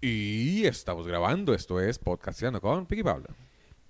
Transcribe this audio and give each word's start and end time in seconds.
Y 0.00 0.64
estamos 0.66 1.06
grabando, 1.06 1.52
esto 1.54 1.80
es 1.80 1.98
Podcasteando 1.98 2.60
con 2.60 2.86
Piqui 2.86 3.02
Pablo. 3.02 3.26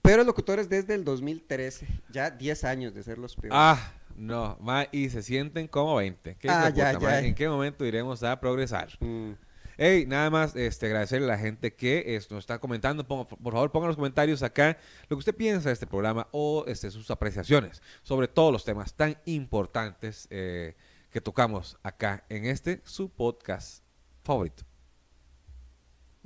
Pero 0.01 0.25
locutores 0.25 0.69
desde 0.69 0.95
el 0.95 1.05
2013, 1.05 1.87
ya 2.11 2.31
10 2.31 2.65
años 2.65 2.95
de 2.95 3.03
ser 3.03 3.19
los 3.19 3.37
peores. 3.37 3.53
Ah, 3.55 3.93
no, 4.17 4.57
ma, 4.61 4.87
y 4.91 5.11
se 5.11 5.23
sienten 5.23 5.69
como 5.69 5.97
20. 5.97 6.37
¿Qué 6.37 6.49
Ah, 6.49 6.71
ya, 6.71 6.95
ma? 6.95 6.99
ya. 7.01 7.21
¿En 7.21 7.35
qué 7.35 7.49
momento 7.49 7.85
iremos 7.85 8.23
a 8.23 8.39
progresar? 8.41 8.89
Mm, 9.01 9.33
Hey, 9.81 10.07
nada 10.09 10.29
más 10.29 10.57
este, 10.57 10.87
agradecerle 10.87 11.27
a 11.27 11.37
la 11.37 11.39
gente 11.39 11.73
que 11.73 12.17
es- 12.17 12.29
nos 12.33 12.41
está 12.41 12.59
comentando. 12.59 13.07
Ponga- 13.07 13.27
por 13.29 13.53
favor, 13.53 13.71
pongan 13.71 13.85
en 13.85 13.89
los 13.91 13.97
comentarios 13.97 14.43
acá 14.43 14.77
lo 15.09 15.17
que 15.17 15.21
usted 15.21 15.37
piensa 15.37 15.69
de 15.69 15.75
este 15.75 15.87
programa 15.87 16.27
o 16.33 16.65
este, 16.67 16.91
sus 16.91 17.09
apreciaciones 17.13 17.81
sobre 18.03 18.27
todos 18.27 18.53
los 18.53 18.65
temas 18.65 18.95
tan 18.95 19.17
importantes 19.25 20.27
eh, 20.31 20.75
que 21.11 21.21
tocamos 21.21 21.79
acá 21.85 22.25
en 22.29 22.47
este, 22.47 22.81
su 22.85 23.09
podcast 23.09 23.85
favorito. 24.25 24.65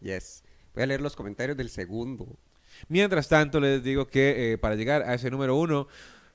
Yes. 0.03 0.43
Voy 0.75 0.83
a 0.83 0.87
leer 0.87 1.01
los 1.01 1.17
comentarios 1.17 1.57
del 1.57 1.69
segundo. 1.71 2.39
Mientras 2.89 3.29
tanto, 3.29 3.61
les 3.61 3.83
digo 3.83 4.07
que 4.09 4.53
eh, 4.53 4.59
para 4.59 4.75
llegar 4.75 5.03
a 5.03 5.15
ese 5.15 5.31
número 5.31 5.57
uno, 5.57 5.89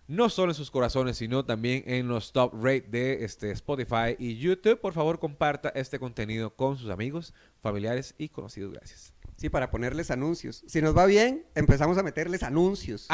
no 0.08 0.30
solo 0.30 0.52
en 0.52 0.56
sus 0.56 0.72
corazones, 0.72 1.18
sino 1.18 1.44
también 1.44 1.84
en 1.88 2.08
los 2.08 2.32
top 2.32 2.54
rate 2.54 2.86
de 2.90 3.26
este, 3.26 3.52
Spotify 3.52 4.16
y 4.18 4.38
YouTube, 4.38 4.80
por 4.80 4.94
favor 4.94 5.20
comparta 5.20 5.70
este 5.70 6.00
contenido 6.00 6.52
con 6.56 6.78
sus 6.78 6.90
amigos, 6.90 7.34
familiares 7.62 8.14
y 8.18 8.30
conocidos. 8.30 8.72
Gracias. 8.74 9.14
Sí, 9.36 9.50
para 9.50 9.70
ponerles 9.70 10.10
anuncios. 10.10 10.64
Si 10.66 10.82
nos 10.82 10.98
va 10.98 11.06
bien, 11.06 11.46
empezamos 11.54 11.98
a 12.00 12.04
meterles 12.04 12.42
anuncios. 12.42 13.08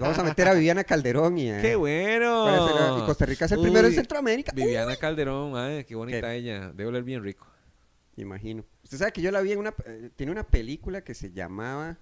Vamos 0.00 0.16
a 0.18 0.22
meter 0.22 0.46
a 0.46 0.54
Viviana 0.54 0.84
Calderón 0.84 1.38
y 1.38 1.50
a... 1.50 1.60
¡Qué 1.62 1.74
bueno! 1.74 2.44
para 2.44 2.64
hacer- 2.64 3.02
y 3.02 3.06
Costa 3.06 3.26
Rica 3.26 3.44
es 3.46 3.52
el 3.52 3.60
primero 3.60 3.88
en 3.88 3.94
Centroamérica. 3.94 4.52
Viviana 4.54 4.94
Calderón, 4.96 5.56
ay, 5.56 5.82
qué 5.84 5.94
bonita 5.96 6.20
¿Qué? 6.20 6.36
ella. 6.36 6.70
Debe 6.72 6.86
oler 6.90 7.02
bien 7.02 7.22
rico. 7.24 7.46
Imagino. 8.16 8.64
Usted 8.82 8.98
sabe 8.98 9.12
que 9.12 9.20
yo 9.22 9.30
la 9.30 9.40
vi 9.42 9.52
en 9.52 9.58
una... 9.58 9.74
eh, 9.84 10.10
tiene 10.16 10.32
una 10.32 10.46
película 10.46 11.02
que 11.02 11.14
se 11.14 11.32
llamaba... 11.32 11.98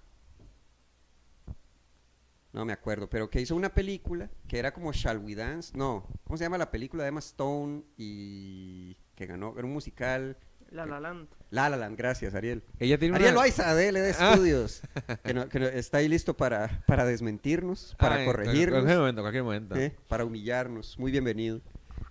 No 2.53 2.63
me 2.63 2.71
acuerdo, 2.71 3.09
pero 3.09 3.29
que 3.29 3.41
hizo 3.41 3.53
una 3.55 3.73
película 3.73 4.29
que 4.47 4.57
era 4.57 4.73
como 4.73 4.93
Shall 4.93 5.17
We 5.17 5.35
Dance. 5.35 5.77
No, 5.77 6.07
¿cómo 6.23 6.37
se 6.37 6.45
llama 6.45 6.57
la 6.57 6.71
película 6.71 7.03
de 7.03 7.09
Emma 7.09 7.19
Stone 7.19 7.83
y 7.97 8.95
que 9.15 9.25
ganó? 9.25 9.53
Era 9.57 9.67
un 9.67 9.73
musical. 9.73 10.37
La 10.71 10.85
La 10.85 11.01
Land. 11.01 11.27
La 11.51 11.69
La 11.69 11.75
Land, 11.75 11.97
gracias, 11.97 12.33
Ariel. 12.33 12.63
Ella 12.79 12.97
tiene 12.97 13.15
Ariel 13.15 13.31
una... 13.33 13.41
Loaiza 13.41 13.75
de 13.75 13.91
LD 13.91 14.15
Ah. 14.19 14.33
Studios, 14.35 14.81
que, 15.23 15.33
no- 15.33 15.49
que 15.49 15.59
no- 15.59 15.67
está 15.67 15.97
ahí 15.97 16.07
listo 16.07 16.35
para, 16.37 16.81
para 16.87 17.03
desmentirnos, 17.05 17.93
para 17.99 18.15
Ay, 18.15 18.21
En 18.21 18.25
corregirnos, 18.27 18.79
cualquier 18.83 18.99
momento, 18.99 19.19
en 19.19 19.23
cualquier 19.23 19.43
momento. 19.43 19.75
¿eh? 19.75 19.95
para 20.07 20.23
humillarnos. 20.23 20.97
Muy 20.97 21.11
bienvenido. 21.11 21.59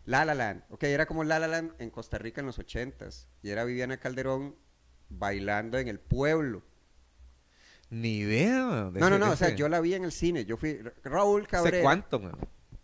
La 0.07 0.25
La 0.25 0.35
Land, 0.35 0.65
ok, 0.69 0.83
era 0.85 1.07
como 1.07 1.25
La 1.25 1.39
La 1.39 1.49
Land 1.49 1.73
en 1.79 1.91
Costa 1.91 2.19
Rica 2.19 2.41
en 2.41 2.47
los 2.47 2.59
ochentas, 2.59 3.29
y 3.43 3.51
era 3.51 3.65
Viviana 3.65 3.97
Calderón 3.99 4.57
bailando 5.09 5.79
en 5.79 5.89
el 5.89 5.99
pueblo. 5.99 6.63
Ni 7.91 8.19
idea. 8.19 8.91
de 8.91 9.01
No, 9.01 9.09
no, 9.11 9.19
no, 9.19 9.31
o 9.31 9.37
sea, 9.37 9.55
yo 9.55 9.69
la 9.69 9.81
vi 9.81 9.95
en 9.95 10.05
el 10.05 10.13
cine, 10.13 10.45
yo 10.45 10.57
fui, 10.57 10.81
Raúl 11.03 11.43
¿Hace 11.43 11.51
Cabrera. 11.51 11.83
cuánto, 11.83 12.21
man? 12.21 12.33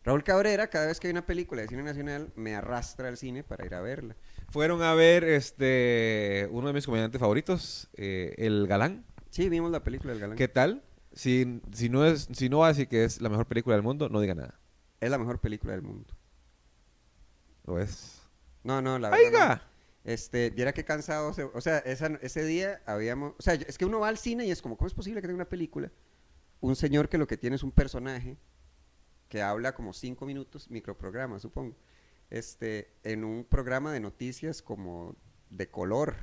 Raúl 0.02 0.24
Cabrera, 0.24 0.68
cada 0.68 0.86
vez 0.86 0.98
que 0.98 1.08
hay 1.08 1.12
una 1.12 1.26
película 1.26 1.60
de 1.60 1.68
cine 1.68 1.82
nacional, 1.82 2.32
me 2.34 2.54
arrastra 2.54 3.08
al 3.08 3.18
cine 3.18 3.42
para 3.42 3.66
ir 3.66 3.74
a 3.74 3.80
verla. 3.82 4.16
Fueron 4.48 4.82
a 4.82 4.94
ver 4.94 5.24
este 5.24 6.48
uno 6.50 6.68
de 6.68 6.72
mis 6.72 6.86
comediantes 6.86 7.20
favoritos, 7.20 7.90
eh, 7.96 8.34
El 8.38 8.66
Galán. 8.66 9.04
Sí, 9.28 9.48
vimos 9.48 9.70
la 9.70 9.84
película 9.84 10.12
del 10.12 10.20
galán. 10.20 10.36
¿Qué 10.36 10.48
tal? 10.48 10.82
Si, 11.12 11.60
si, 11.72 11.88
no 11.88 12.06
es, 12.06 12.28
si 12.32 12.48
no 12.48 12.58
va 12.58 12.66
a 12.66 12.68
decir 12.70 12.88
que 12.88 13.04
es 13.04 13.20
la 13.20 13.28
mejor 13.28 13.46
película 13.46 13.76
del 13.76 13.82
mundo, 13.82 14.08
no 14.08 14.20
diga 14.20 14.34
nada. 14.34 14.58
Es 15.00 15.10
la 15.10 15.18
mejor 15.18 15.38
película 15.38 15.72
del 15.72 15.82
mundo. 15.82 16.14
Es. 17.78 18.22
No, 18.64 18.82
no, 18.82 18.98
la 18.98 19.10
verdad. 19.10 19.30
no. 19.30 19.38
¡Aiga! 19.38 19.62
Este, 20.02 20.48
viera 20.50 20.72
qué 20.72 20.84
cansado, 20.84 21.32
se- 21.34 21.44
o 21.44 21.60
sea, 21.60 21.78
esa- 21.78 22.18
ese 22.22 22.42
día 22.44 22.82
habíamos, 22.86 23.34
o 23.38 23.42
sea, 23.42 23.54
es 23.54 23.76
que 23.76 23.84
uno 23.84 24.00
va 24.00 24.08
al 24.08 24.16
cine 24.18 24.46
y 24.46 24.50
es 24.50 24.62
como, 24.62 24.76
¿cómo 24.76 24.88
es 24.88 24.94
posible 24.94 25.20
que 25.20 25.26
tenga 25.28 25.36
una 25.36 25.48
película? 25.48 25.92
Un 26.60 26.74
señor 26.74 27.08
que 27.08 27.18
lo 27.18 27.26
que 27.26 27.36
tiene 27.36 27.56
es 27.56 27.62
un 27.62 27.70
personaje 27.70 28.38
que 29.28 29.42
habla 29.42 29.74
como 29.74 29.92
cinco 29.92 30.24
minutos, 30.26 30.70
microprograma, 30.70 31.38
supongo, 31.38 31.76
este, 32.30 32.94
en 33.04 33.24
un 33.24 33.44
programa 33.44 33.92
de 33.92 34.00
noticias 34.00 34.62
como 34.62 35.14
de 35.50 35.68
color. 35.70 36.16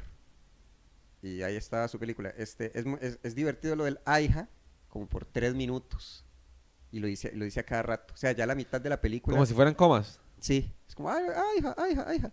Y 1.21 1.41
ahí 1.43 1.55
estaba 1.55 1.87
su 1.87 1.99
película. 1.99 2.29
Este, 2.37 2.71
es, 2.77 3.19
es 3.23 3.35
divertido 3.35 3.75
lo 3.75 3.85
del 3.85 3.99
AIJA, 4.05 4.49
como 4.89 5.07
por 5.07 5.25
tres 5.25 5.55
minutos. 5.55 6.25
Y 6.91 6.99
lo 6.99 7.07
dice, 7.07 7.31
lo 7.35 7.45
dice 7.45 7.59
a 7.59 7.63
cada 7.63 7.83
rato. 7.83 8.13
O 8.13 8.17
sea, 8.17 8.31
ya 8.31 8.45
la 8.45 8.55
mitad 8.55 8.79
de 8.79 8.89
la 8.89 9.01
película. 9.01 9.35
Como 9.35 9.45
si 9.45 9.53
fueran 9.53 9.73
comas. 9.73 10.19
Sí, 10.39 10.71
es 10.87 10.95
como, 10.95 11.09
ay, 11.09 11.23
ay, 11.35 11.59
hija, 11.59 11.75
ay, 11.77 11.91
hija, 11.91 12.05
ay, 12.07 12.17
hija". 12.17 12.31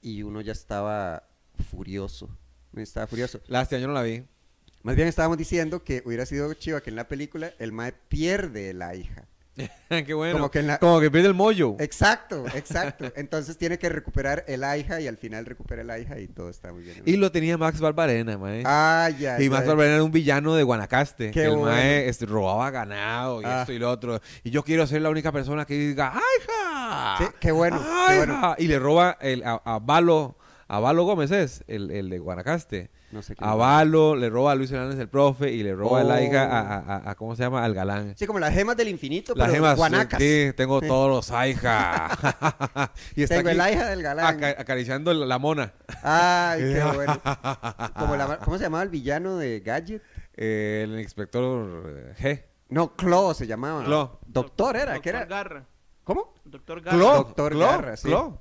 Y 0.00 0.22
uno 0.22 0.40
ya 0.40 0.52
estaba 0.52 1.28
furioso. 1.70 2.28
Estaba 2.74 3.06
furioso. 3.06 3.40
Lástima, 3.46 3.80
yo 3.80 3.86
no 3.86 3.94
la 3.94 4.02
vi. 4.02 4.24
Más 4.82 4.96
bien 4.96 5.06
estábamos 5.06 5.38
diciendo 5.38 5.84
que 5.84 6.02
hubiera 6.04 6.26
sido 6.26 6.52
chiva 6.54 6.80
que 6.80 6.90
en 6.90 6.96
la 6.96 7.06
película 7.06 7.52
el 7.58 7.72
mae 7.72 7.92
pierde 7.92 8.74
la 8.74 8.96
hija. 8.96 9.28
Qué 9.88 10.14
bueno. 10.14 10.34
Como 10.38 10.50
que 10.50 10.62
la- 10.62 10.78
Como 10.78 10.98
que 11.00 11.10
pierde 11.10 11.28
el 11.28 11.34
mollo. 11.34 11.76
Exacto, 11.78 12.44
exacto. 12.54 13.12
Entonces 13.16 13.58
tiene 13.58 13.78
que 13.78 13.88
recuperar 13.88 14.44
el 14.48 14.62
hija 14.78 15.00
y 15.00 15.06
al 15.06 15.16
final 15.18 15.44
recupera 15.44 15.82
el 15.82 16.02
hija 16.02 16.18
y 16.18 16.28
todo 16.28 16.48
está 16.48 16.72
muy 16.72 16.82
bien. 16.82 17.02
Y 17.04 17.16
lo 17.16 17.30
tenía 17.30 17.58
Max 17.58 17.78
Barbarena, 17.80 18.38
mae. 18.38 18.62
Ah, 18.64 19.10
ya. 19.18 19.38
y 19.40 19.44
ya. 19.44 19.50
Max 19.50 19.66
Barbarena 19.66 19.96
era 19.96 20.04
un 20.04 20.12
villano 20.12 20.54
de 20.54 20.62
Guanacaste. 20.62 21.30
Qué 21.32 21.44
el 21.44 21.50
bueno. 21.56 21.66
mae 21.66 22.08
este, 22.08 22.24
robaba 22.26 22.70
ganado 22.70 23.42
y 23.42 23.44
Ah. 23.44 23.60
esto 23.60 23.72
y 23.72 23.78
lo 23.78 23.90
otro. 23.90 24.20
Y 24.42 24.50
yo 24.50 24.62
quiero 24.62 24.86
ser 24.86 25.02
la 25.02 25.10
única 25.10 25.32
persona 25.32 25.64
que 25.66 25.74
diga. 25.74 26.14
Sí, 27.18 27.24
qué 27.40 27.52
bueno. 27.52 27.80
Y 28.58 28.66
le 28.68 28.78
roba 28.78 29.18
el, 29.20 29.42
a, 29.44 29.60
a 29.64 29.78
Valo, 29.78 30.36
a 30.68 30.78
Valo 30.80 31.04
Gómez 31.04 31.30
es, 31.30 31.62
el, 31.66 31.90
el 31.90 32.08
de 32.10 32.18
Guanacaste. 32.18 32.90
No 33.12 33.20
sé 33.22 33.36
qué. 33.36 33.44
A 33.44 33.54
Valo 33.54 34.16
le 34.16 34.30
roba 34.30 34.52
a 34.52 34.54
Luis 34.54 34.70
Hernández 34.72 34.98
el 34.98 35.08
profe 35.08 35.52
y 35.52 35.62
le 35.62 35.74
roba 35.74 36.00
Oh. 36.00 36.04
la 36.08 36.22
hija 36.22 36.44
a, 36.44 36.60
a- 36.60 36.78
a- 36.78 37.10
a- 37.10 37.14
¿cómo 37.14 37.36
se 37.36 37.42
llama? 37.42 37.62
Al 37.62 37.74
galán. 37.74 38.14
Sí, 38.16 38.26
como 38.26 38.38
las 38.38 38.54
gemas 38.54 38.76
del 38.76 38.88
infinito, 38.88 39.34
Las 39.36 39.48
pero 39.48 39.54
gemas, 39.56 39.76
guanacas. 39.76 40.18
sí, 40.20 40.50
tengo 40.56 40.80
Sí. 40.80 40.88
todos 40.88 41.10
los 41.10 41.30
aija. 41.30 42.08
y 43.14 43.22
está 43.22 43.36
Tengo 43.36 43.50
aquí 43.50 43.60
el 43.60 43.72
hija 43.74 43.86
del 43.90 44.02
galán. 44.02 44.26
aca- 44.36 44.56
acariciando 44.60 45.12
la 45.12 45.38
mona. 45.38 45.74
Ay, 46.02 46.62
qué 46.62 46.82
bueno. 46.94 47.20
Como 47.98 48.16
la- 48.16 48.38
¿Cómo 48.38 48.56
se 48.58 48.64
llamaba 48.64 48.82
el 48.82 48.88
villano 48.88 49.36
de 49.36 49.60
Gadget? 49.60 50.02
Eh, 50.34 50.82
el 50.84 50.98
inspector 50.98 51.84
eh, 51.86 52.14
G. 52.18 52.44
No, 52.70 52.96
Clo 52.96 53.34
se 53.34 53.46
llamaba. 53.46 53.84
Clo. 53.84 54.20
Doctor 54.26 54.76
era, 54.76 54.94
Doctor 54.94 55.02
que 55.02 55.08
era. 55.10 55.24
Garra. 55.26 55.66
¿Cómo? 56.04 56.32
Doctor 56.46 56.80
Garra. 56.80 56.96
Clo, 56.96 57.14
Doctor 57.14 57.52
Clo, 57.52 57.66
Garra, 57.66 57.96
sí. 57.98 58.08
Clo. 58.08 58.40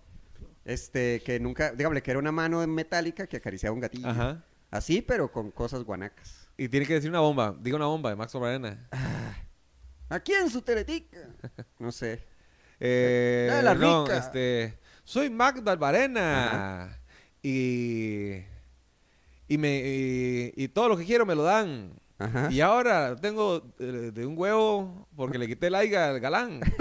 Este, 0.63 1.21
que 1.25 1.39
nunca, 1.39 1.71
dígame, 1.71 2.01
que 2.01 2.11
era 2.11 2.19
una 2.19 2.31
mano 2.31 2.65
metálica 2.67 3.27
que 3.27 3.37
acariciaba 3.37 3.73
un 3.73 3.81
gatillo. 3.81 4.07
Ajá. 4.07 4.43
Así, 4.71 5.01
pero 5.01 5.31
con 5.31 5.51
cosas 5.51 5.83
guanacas. 5.83 6.47
Y 6.57 6.67
tiene 6.69 6.85
que 6.85 6.93
decir 6.95 7.09
una 7.09 7.19
bomba. 7.19 7.55
Diga 7.59 7.75
una 7.75 7.85
bomba 7.87 8.09
de 8.09 8.15
Max 8.15 8.33
Barbarena. 8.33 8.87
Aquí 10.09 10.33
en 10.33 10.49
su 10.49 10.61
teletica. 10.61 11.17
No 11.79 11.91
sé. 11.91 12.25
Eh, 12.83 13.47
Ah, 13.53 13.61
la 13.61 13.75
no, 13.75 14.05
rica. 14.05 14.17
este, 14.17 14.79
soy 15.03 15.29
Max 15.29 15.63
Barbarena. 15.63 16.99
Y, 17.43 18.37
y, 19.47 19.57
me, 19.59 19.77
y, 19.85 20.51
y 20.55 20.67
todo 20.69 20.89
lo 20.89 20.97
que 20.97 21.05
quiero 21.05 21.23
me 21.27 21.35
lo 21.35 21.43
dan. 21.43 21.93
Ajá. 22.17 22.47
Y 22.51 22.59
ahora 22.59 23.15
tengo 23.17 23.71
eh, 23.77 24.09
de 24.11 24.25
un 24.25 24.35
huevo 24.35 25.07
porque 25.15 25.37
le 25.37 25.45
quité 25.47 25.67
el 25.67 25.75
aiga 25.75 26.09
al 26.09 26.19
galán. 26.19 26.59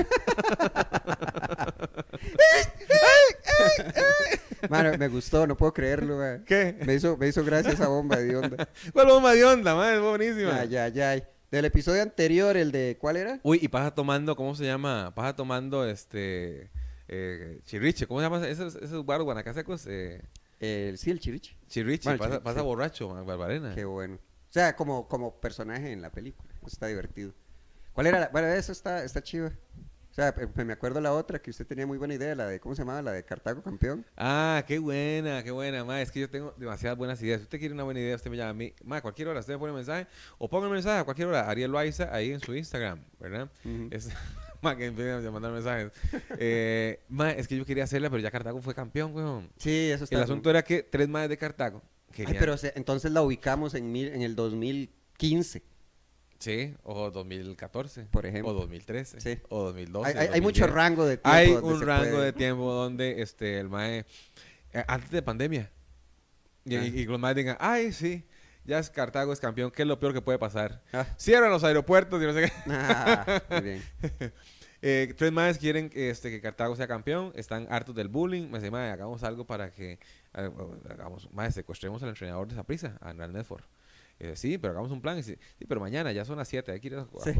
Mano, 4.69 4.97
me 4.99 5.09
gustó, 5.09 5.47
no 5.47 5.57
puedo 5.57 5.73
creerlo. 5.73 6.19
¿Qué? 6.45 6.77
Me 6.85 6.95
hizo, 6.95 7.17
me 7.17 7.29
hizo 7.29 7.45
gracia 7.45 7.73
esa 7.73 7.89
bomba 7.89 8.17
de 8.17 8.37
onda. 8.37 8.69
¿Cuál 8.93 9.07
bomba 9.09 9.33
de 9.33 9.45
onda, 9.45 9.75
man? 9.75 9.95
Es 9.95 10.01
buenísima. 10.01 10.61
Ay, 10.61 10.77
ay, 10.77 11.01
ay. 11.01 11.23
Del 11.51 11.65
episodio 11.65 12.03
anterior, 12.03 12.57
el 12.57 12.71
de, 12.71 12.97
¿cuál 13.01 13.17
era? 13.17 13.41
Uy, 13.43 13.59
y 13.61 13.69
pasa 13.69 13.93
tomando, 13.95 14.37
¿cómo 14.37 14.55
se 14.55 14.65
llama? 14.65 15.13
Pasa 15.15 15.35
tomando 15.35 15.87
este. 15.89 16.71
Eh, 17.09 17.59
chirriche, 17.65 18.07
¿cómo 18.07 18.21
se 18.21 18.25
llama 18.27 18.47
esos, 18.47 18.77
esos 18.77 19.05
guaros 19.05 19.25
guanacasecos? 19.25 19.85
Eh, 19.89 20.21
El, 20.61 20.97
sí, 20.99 21.11
el 21.11 21.19
chiriche. 21.19 21.57
chirriche, 21.67 22.09
Bueno, 22.09 22.19
pasa, 22.19 22.31
chirriche, 22.31 22.45
pasa 22.45 22.61
sí. 22.61 22.65
borracho, 22.67 23.09
man, 23.09 23.27
Barbarena. 23.27 23.75
Qué 23.75 23.85
bueno. 23.85 24.15
O 24.15 24.53
sea, 24.53 24.77
como, 24.77 25.09
como 25.09 25.41
personaje 25.41 25.91
en 25.91 26.03
la 26.03 26.11
película. 26.11 26.53
Eso 26.59 26.69
está 26.69 26.87
divertido. 26.87 27.33
¿Cuál 27.95 28.07
era 28.09 28.21
la? 28.21 28.29
Bueno, 28.29 28.47
eso 28.49 28.71
está, 28.71 29.03
está 29.05 29.21
chiva. 29.23 29.51
Sea, 30.21 30.35
pe- 30.35 30.65
me 30.67 30.75
acuerdo 30.75 31.01
la 31.01 31.15
otra 31.15 31.39
que 31.41 31.49
usted 31.51 31.67
tenía 31.67 31.87
muy 31.87 31.97
buena 31.97 32.13
idea, 32.13 32.35
la 32.35 32.47
de, 32.47 32.61
¿cómo 32.61 32.75
se 32.75 32.83
llamaba? 32.83 33.01
La 33.01 33.13
de 33.13 33.25
Cartago 33.25 33.63
campeón. 33.63 34.05
Ah, 34.19 34.63
qué 34.67 34.79
buena, 34.79 35.43
qué 35.43 35.51
buena, 35.51 35.83
ma. 35.83 36.03
Es 36.03 36.11
que 36.11 36.21
yo 36.21 36.29
tengo 36.29 36.53
demasiadas 36.59 36.99
buenas 36.99 37.23
ideas. 37.23 37.41
Si 37.41 37.45
usted 37.45 37.59
quiere 37.59 37.73
una 37.73 37.85
buena 37.85 38.01
idea, 38.01 38.17
usted 38.17 38.31
me 38.31 38.37
llama 38.37 38.51
a 38.51 38.55
mí. 38.55 38.75
Ma, 38.85 38.97
a 38.99 39.01
cualquier 39.01 39.29
hora, 39.29 39.41
usted 39.41 39.55
me 39.55 39.59
pone 39.59 39.71
un 39.73 39.77
mensaje. 39.79 40.07
O 40.37 40.49
ponga 40.51 40.67
un 40.67 40.75
mensaje 40.75 40.99
a 41.01 41.05
cualquier 41.05 41.29
hora. 41.29 41.49
Ariel 41.49 41.71
Loaiza 41.71 42.15
ahí 42.15 42.33
en 42.33 42.41
su 42.41 42.55
Instagram, 42.55 43.03
¿verdad? 43.19 43.51
Es, 43.91 44.11
ma, 44.61 44.77
que 44.77 44.85
empiecen 44.87 45.27
a 45.27 45.31
mandar 45.31 45.53
mensajes. 45.53 45.91
Eh, 46.39 47.01
ma, 47.09 47.31
es 47.31 47.49
que 47.49 47.57
yo 47.57 47.65
quería 47.65 47.85
hacerla, 47.85 48.11
pero 48.11 48.23
ya 48.23 48.31
Cartago 48.31 48.61
fue 48.61 48.75
campeón, 48.75 49.15
weón. 49.17 49.51
Sí, 49.57 49.91
eso 49.91 50.05
está. 50.05 50.17
El 50.17 50.23
asunto 50.25 50.51
era 50.51 50.63
que 50.63 50.83
tres 50.83 51.09
más 51.09 51.31
de 51.31 51.39
Cartago. 51.39 51.83
Ay, 52.19 52.37
pero 52.39 52.59
se- 52.59 52.75
entonces 52.77 53.11
la 53.11 53.23
ubicamos 53.23 53.75
en, 53.75 53.91
mil, 53.91 54.09
en 54.09 54.21
el 54.21 54.37
2015. 54.37 55.63
Sí, 56.41 56.75
o 56.83 57.11
2014. 57.11 58.07
Por 58.11 58.27
ejemplo. 58.27 58.51
O 58.51 58.55
2013. 58.55 59.21
Sí. 59.21 59.39
O 59.51 59.63
2012. 59.65 60.11
hay, 60.11 60.17
hay- 60.27 60.35
hay 60.35 60.41
mucho 60.41 60.63
2010. 60.63 60.71
rango 60.75 61.05
de 61.05 61.17
tiempo. 61.19 61.31
Hay 61.31 61.51
un 61.53 61.81
rango 61.83 62.11
puede- 62.17 62.25
de 62.25 62.33
tiempo 62.33 62.73
donde 62.73 63.23
este, 63.23 63.61
el 63.61 63.69
mae, 63.69 64.05
eh, 64.73 64.85
antes 64.89 65.11
de 65.11 65.23
pandemia, 65.23 65.71
Y, 66.65 66.77
Ah. 66.77 66.85
y 66.85 67.05
los 67.07 67.19
más 67.19 67.35
digan, 67.35 67.57
ay, 67.59 67.91
sí, 67.93 68.23
ya 68.65 68.79
es 68.79 68.91
Cartago 68.91 69.33
es 69.33 69.41
campeón, 69.41 69.71
¿qué 69.71 69.83
es 69.83 69.89
lo 69.89 69.99
peor 69.99 70.13
que 70.13 70.21
puede 70.21 70.39
pasar? 70.39 70.83
Ah. 70.93 71.07
Cierran 71.19 71.51
los 71.51 71.65
aeropuertos 71.65 72.23
y 72.23 72.27
no 72.27 72.33
sé 72.35 72.43
qué. 72.43 72.53
Ah, 72.67 73.43
muy 73.51 73.61
bien. 73.61 73.83
Eh, 74.83 75.13
tres 75.15 75.31
más 75.31 75.59
quieren 75.59 75.91
este, 75.95 76.31
que 76.31 76.41
Cartago 76.41 76.75
sea 76.75 76.89
campeón, 76.89 77.33
están 77.35 77.67
hartos 77.71 77.95
del 77.95 78.09
bullying. 78.09 78.49
Me 78.49 78.59
dicen, 78.61 78.73
"Mae, 78.73 78.91
hagamos 78.91 79.23
algo 79.25 79.47
para 79.47 79.71
que 79.73 79.99
eh, 80.35 80.51
hagamos, 80.89 81.31
mae, 81.35 81.53
secuestremos 81.53 82.03
al 82.03 82.09
entrenador 82.09 82.47
de 82.49 82.55
esa 82.55 82.63
prisa, 82.65 82.97
a 83.03 83.11
Hernán 83.11 83.31
Medford. 83.31 83.63
Eh, 84.23 84.37
sí, 84.37 84.59
pero 84.59 84.73
hagamos 84.75 84.91
un 84.93 85.01
plan. 85.01 85.19
Y 85.19 85.23
sí, 85.23 85.37
sí, 85.59 85.65
pero 85.67 85.81
mañana 85.81 86.13
ya 86.13 86.25
son 86.27 86.37
las 86.37 86.47
7, 86.49 86.71
hay 86.73 86.81
que 86.81 86.89
ir 86.89 86.95
a, 86.95 87.01
a 87.01 87.07
Sí. 87.25 87.33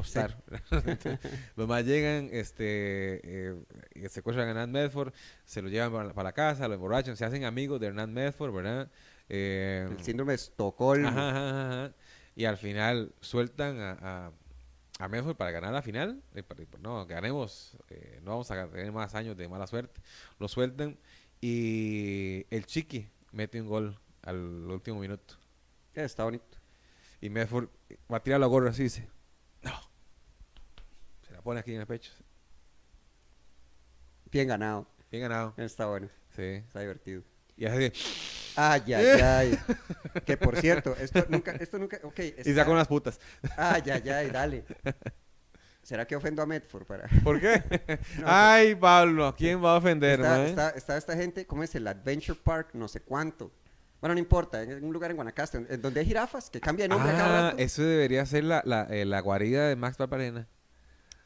Los 1.57 1.69
más 1.69 1.85
llegan, 1.85 2.31
este, 2.33 3.21
eh, 3.23 3.55
y 3.95 4.09
secuestran 4.09 4.49
a 4.49 4.51
Hernán 4.53 4.73
Medford, 4.73 5.13
se 5.45 5.61
lo 5.63 5.69
llevan 5.69 5.93
para, 5.93 6.13
para 6.15 6.29
la 6.31 6.33
casa, 6.33 6.67
lo 6.69 6.75
emborrachan, 6.75 7.17
se 7.17 7.25
hacen 7.25 7.45
amigos 7.45 7.81
de 7.81 7.89
Hernán 7.89 8.13
Medford, 8.15 8.53
¿verdad? 8.55 8.91
Eh, 9.29 9.87
El 9.91 10.03
síndrome 10.03 10.33
de 10.33 10.37
Estocolmo. 10.37 11.07
Ajá, 11.09 11.31
ajá, 11.31 11.67
ajá. 11.85 11.95
Y 12.35 12.47
al 12.47 12.57
final 12.57 13.13
sueltan 13.21 13.79
a, 13.79 13.99
a, 14.01 14.33
a 15.01 15.09
Medford 15.09 15.37
para 15.37 15.51
ganar 15.51 15.73
la 15.75 15.83
final. 15.83 16.23
Eh, 16.35 16.43
para- 16.43 16.65
pues, 16.65 16.83
No, 16.83 17.05
ganemos. 17.07 17.77
eh, 17.91 18.21
no 18.23 18.31
vamos 18.31 18.51
a 18.51 18.67
tener 18.69 18.91
más 18.93 19.15
años 19.15 19.37
de 19.37 19.49
mala 19.49 19.67
suerte. 19.67 20.01
Lo 20.39 20.49
sueltan 20.49 20.97
y 21.43 22.47
el 22.51 22.65
Chiqui 22.67 23.09
mete 23.33 23.61
un 23.61 23.69
gol 23.69 23.99
al 24.23 24.37
último 24.71 25.01
minuto. 25.01 25.35
Eh, 25.95 26.05
está 26.05 26.25
bonito. 26.25 26.59
Y 27.21 27.29
Medford 27.31 27.69
va 28.13 28.19
a 28.19 28.23
tirar 28.23 28.41
la 28.41 28.47
gorra 28.47 28.71
así 28.71 28.83
y 28.83 28.85
dice, 28.85 29.09
no. 29.63 29.73
Se 31.27 31.33
la 31.33 31.43
pone 31.43 31.61
aquí 31.61 31.75
en 31.75 31.81
el 31.81 31.87
pecho. 31.87 32.13
Bien 34.31 34.49
ganado. 34.49 34.87
Bien 35.11 35.23
ganado. 35.25 35.55
Está 35.57 35.87
bueno. 35.87 36.09
Sí. 36.35 36.43
Está 36.43 36.81
divertido. 36.81 37.23
Y 37.57 37.67
así, 37.67 37.93
Ay, 38.57 38.83
ay, 38.95 39.05
ay. 39.21 39.59
que 40.27 40.37
por 40.37 40.57
cierto, 40.57 40.97
esto 40.97 41.25
nunca, 41.29 41.53
esto 41.53 41.79
nunca, 41.79 41.99
ok. 42.03 42.19
y 42.19 42.23
está- 42.39 42.55
saca 42.55 42.71
unas 42.71 42.89
putas. 42.89 43.21
Ay, 43.57 43.83
ay, 43.91 44.09
ay, 44.09 44.31
dale. 44.31 44.65
¿Será 45.83 46.07
que 46.07 46.17
ofendo 46.17 46.43
a 46.43 46.47
Medford 46.47 46.85
para...? 46.87 47.09
¿Por 47.23 47.41
qué? 47.41 47.63
No, 48.19 48.25
Ay, 48.27 48.75
Pablo, 48.75 49.27
¿a 49.27 49.35
quién 49.37 49.63
va 49.63 49.75
a 49.75 49.79
ofender, 49.79 50.21
está, 50.21 50.37
mae? 50.37 50.49
está, 50.49 50.71
está 50.71 50.97
esta 50.97 51.17
gente, 51.17 51.47
¿cómo 51.47 51.63
es 51.63 51.75
el 51.75 51.87
Adventure 51.87 52.39
Park? 52.43 52.71
No 52.75 52.89
sé 52.89 53.01
cuánto. 53.03 53.53
Bueno, 54.01 54.15
no 54.15 54.19
importa, 54.21 54.63
en 54.63 54.83
un 54.85 54.93
lugar 54.93 55.11
en 55.11 55.17
Guanacaste, 55.17 55.67
en- 55.69 55.83
donde 55.83 56.01
hay 56.01 56.07
jirafas, 56.07 56.49
que 56.51 56.61
cambia 56.61 56.85
de 56.85 56.89
nombre 56.89 57.11
a 57.11 57.17
cada 57.17 57.39
Ah, 57.39 57.51
rato. 57.51 57.63
eso 57.63 57.83
debería 57.83 58.25
ser 58.27 58.45
la, 58.45 58.63
la, 58.65 58.85
eh, 58.91 59.05
la 59.05 59.21
guarida 59.21 59.69
de 59.69 59.77
Max 59.77 59.99
Barbarena. 59.99 60.49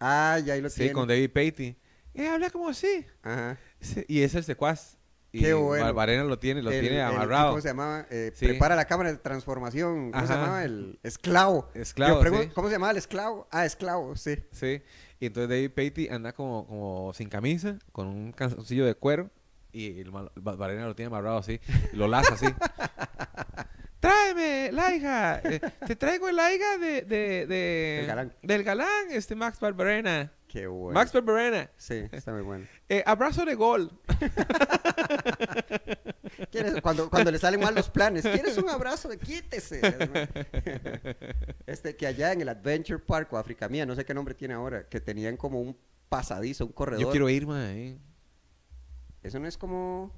Ah, 0.00 0.38
ya 0.44 0.54
ahí 0.54 0.60
lo 0.60 0.68
Sí, 0.70 0.78
tiene. 0.78 0.92
con 0.92 1.06
David 1.08 1.30
Patey. 1.30 1.76
Eh, 2.14 2.28
habla 2.28 2.50
como 2.50 2.68
así. 2.68 3.06
Ajá. 3.22 3.58
Sí, 3.80 4.04
Y 4.08 4.22
es 4.22 4.34
el 4.34 4.44
secuaz. 4.44 4.98
Y 5.32 5.40
Qué 5.40 5.52
bueno. 5.52 5.84
Barbarena 5.84 6.22
lo 6.24 6.38
tiene, 6.38 6.62
lo 6.62 6.70
El- 6.70 6.80
tiene 6.80 7.02
amarrado. 7.02 7.50
¿Cómo 7.50 7.60
se 7.60 7.68
llamaba? 7.68 8.06
Eh, 8.10 8.30
Sí. 8.34 8.46
Prepara 8.46 8.76
la 8.76 8.84
cámara 8.84 9.10
de 9.10 9.18
transformación. 9.18 10.12
¿Cómo 10.12 10.26
se 10.26 10.32
llamaba? 10.32 10.62
El 10.64 10.98
esclavo. 11.02 11.68
Esclavo, 11.74 12.22
Yo 12.22 12.30
pregun- 12.30 12.42
sí. 12.44 12.50
¿Cómo 12.54 12.68
se 12.68 12.74
llamaba 12.74 12.92
el 12.92 12.98
esclavo? 12.98 13.48
Ah, 13.50 13.64
esclavo, 13.66 14.14
sí. 14.16 14.36
Sí. 14.52 14.80
Y 15.18 15.26
entonces 15.26 15.48
David 15.48 15.70
Patey 15.70 16.08
anda 16.08 16.32
como, 16.32 16.66
como 16.68 17.12
sin 17.14 17.28
camisa, 17.28 17.78
con 17.90 18.06
un 18.06 18.30
calzoncillo 18.32 18.86
de 18.86 18.94
cuero. 18.94 19.28
Y 19.74 20.00
el 20.00 20.10
mal- 20.12 20.30
lo 20.34 20.94
tiene 20.94 21.06
amarrado 21.08 21.38
así. 21.38 21.60
Y 21.92 21.96
lo 21.96 22.06
laza 22.08 22.34
así. 22.34 22.46
Tráeme, 24.00 24.70
Laiga. 24.70 25.40
Eh, 25.44 25.60
te 25.86 25.96
traigo 25.96 26.28
el 26.28 26.36
Laiga 26.36 26.76
de, 26.78 27.02
de, 27.02 27.46
de- 27.46 27.96
Del 27.98 28.06
galán. 28.06 28.32
Del 28.42 28.62
galán, 28.62 29.06
este 29.10 29.34
Max 29.34 29.58
Barbarena. 29.58 30.30
Qué 30.46 30.66
bueno. 30.66 30.92
Max 30.92 31.10
Barbarena. 31.12 31.70
Sí, 31.76 32.04
está 32.12 32.32
muy 32.32 32.42
bueno. 32.42 32.66
Eh, 32.88 33.02
abrazo 33.06 33.44
de 33.46 33.54
gol. 33.54 33.90
¿Quieres- 36.50 36.80
Cuando, 36.82 37.08
cuando 37.10 37.30
le 37.30 37.38
salen 37.38 37.60
mal 37.60 37.74
los 37.74 37.88
planes, 37.88 38.22
¿quieres 38.24 38.56
un 38.58 38.68
abrazo 38.68 39.08
de 39.08 39.18
quítese? 39.18 39.80
Este, 41.66 41.96
que 41.96 42.06
allá 42.06 42.32
en 42.32 42.42
el 42.42 42.48
Adventure 42.50 42.98
Park 43.00 43.32
o 43.32 43.38
África 43.38 43.68
Mía, 43.68 43.86
no 43.86 43.94
sé 43.94 44.04
qué 44.04 44.12
nombre 44.14 44.34
tiene 44.34 44.54
ahora, 44.54 44.86
que 44.88 45.00
tenían 45.00 45.36
como 45.36 45.60
un 45.60 45.76
pasadizo, 46.08 46.66
un 46.66 46.72
corredor. 46.72 47.02
Yo 47.02 47.10
quiero 47.10 47.28
ir, 47.30 47.46
mae. 47.46 47.98
Eso 49.24 49.40
no 49.40 49.48
es 49.48 49.58
como... 49.58 50.12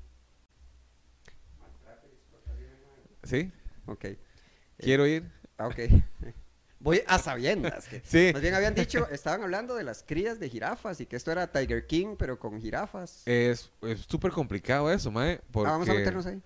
¿Sí? 3.25 3.51
Ok. 3.87 4.05
Quiero 4.79 5.07
ir. 5.07 5.31
Ah, 5.59 5.67
ok. 5.69 5.79
Voy 6.79 7.03
a 7.07 7.19
sabiendas. 7.19 7.89
que- 7.89 8.03
Sí. 8.05 8.31
Más 8.33 8.43
bien 8.43 8.55
habían 8.55 8.75
dicho, 8.75 9.09
estaban 9.11 9.43
hablando 9.43 9.75
de 9.75 9.83
las 9.83 10.05
crías 10.07 10.39
de 10.39 10.49
jirafas 10.49 11.01
y 11.01 11.07
que 11.07 11.17
esto 11.17 11.33
era 11.33 11.51
Tiger 11.51 11.87
King, 11.87 12.17
pero 12.19 12.39
con 12.39 12.61
jirafas. 12.61 13.23
Es 13.27 13.73
es 13.83 14.01
súper 14.01 14.31
complicado 14.31 14.93
eso, 14.93 15.11
mae. 15.11 15.41
Porque, 15.51 15.69
Ah, 15.69 15.73
vamos 15.73 15.89
a 15.89 15.95
meternos 15.95 16.27
ahí. 16.27 16.41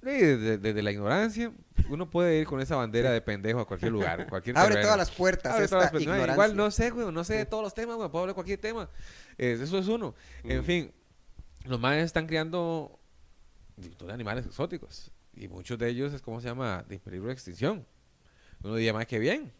Desde, 0.00 0.58
desde 0.58 0.82
la 0.82 0.90
ignorancia, 0.90 1.52
uno 1.88 2.08
puede 2.10 2.38
ir 2.40 2.46
con 2.46 2.60
esa 2.60 2.74
bandera 2.76 3.10
de 3.12 3.20
pendejo 3.20 3.60
a 3.60 3.66
cualquier 3.66 3.92
lugar, 3.92 4.26
cualquier 4.30 4.56
Abre 4.56 4.70
terreno. 4.74 4.86
todas 4.86 4.98
las 4.98 5.10
puertas, 5.10 5.52
Abre 5.52 5.64
esta 5.64 5.76
todas 5.76 5.84
las 5.84 5.90
puertas. 5.92 6.02
ignorancia. 6.02 6.32
Igual 6.34 6.56
no 6.56 6.70
sé, 6.70 6.90
güey, 6.90 7.12
no 7.12 7.24
sé 7.24 7.34
de 7.34 7.46
todos 7.46 7.62
los 7.62 7.74
temas, 7.74 7.96
güey, 7.96 8.08
puedo 8.08 8.22
hablar 8.22 8.32
de 8.32 8.34
cualquier 8.34 8.60
tema. 8.60 8.88
Eso 9.38 9.78
es 9.78 9.86
uno. 9.88 10.14
En 10.44 10.60
Mm. 10.60 10.64
fin, 10.64 10.92
los 11.64 11.80
maes 11.80 12.04
están 12.04 12.26
criando 12.26 12.98
de 13.76 14.12
animales 14.12 14.46
exóticos. 14.46 15.10
Y 15.34 15.48
muchos 15.48 15.78
de 15.78 15.88
ellos 15.88 16.12
es, 16.12 16.20
¿cómo 16.20 16.40
se 16.40 16.48
llama? 16.48 16.84
De 16.88 16.98
peligro 16.98 17.28
de 17.28 17.32
extinción. 17.32 17.86
Uno 18.62 18.74
diría, 18.76 18.92
más 18.92 19.06
que 19.06 19.18
bien. 19.18 19.52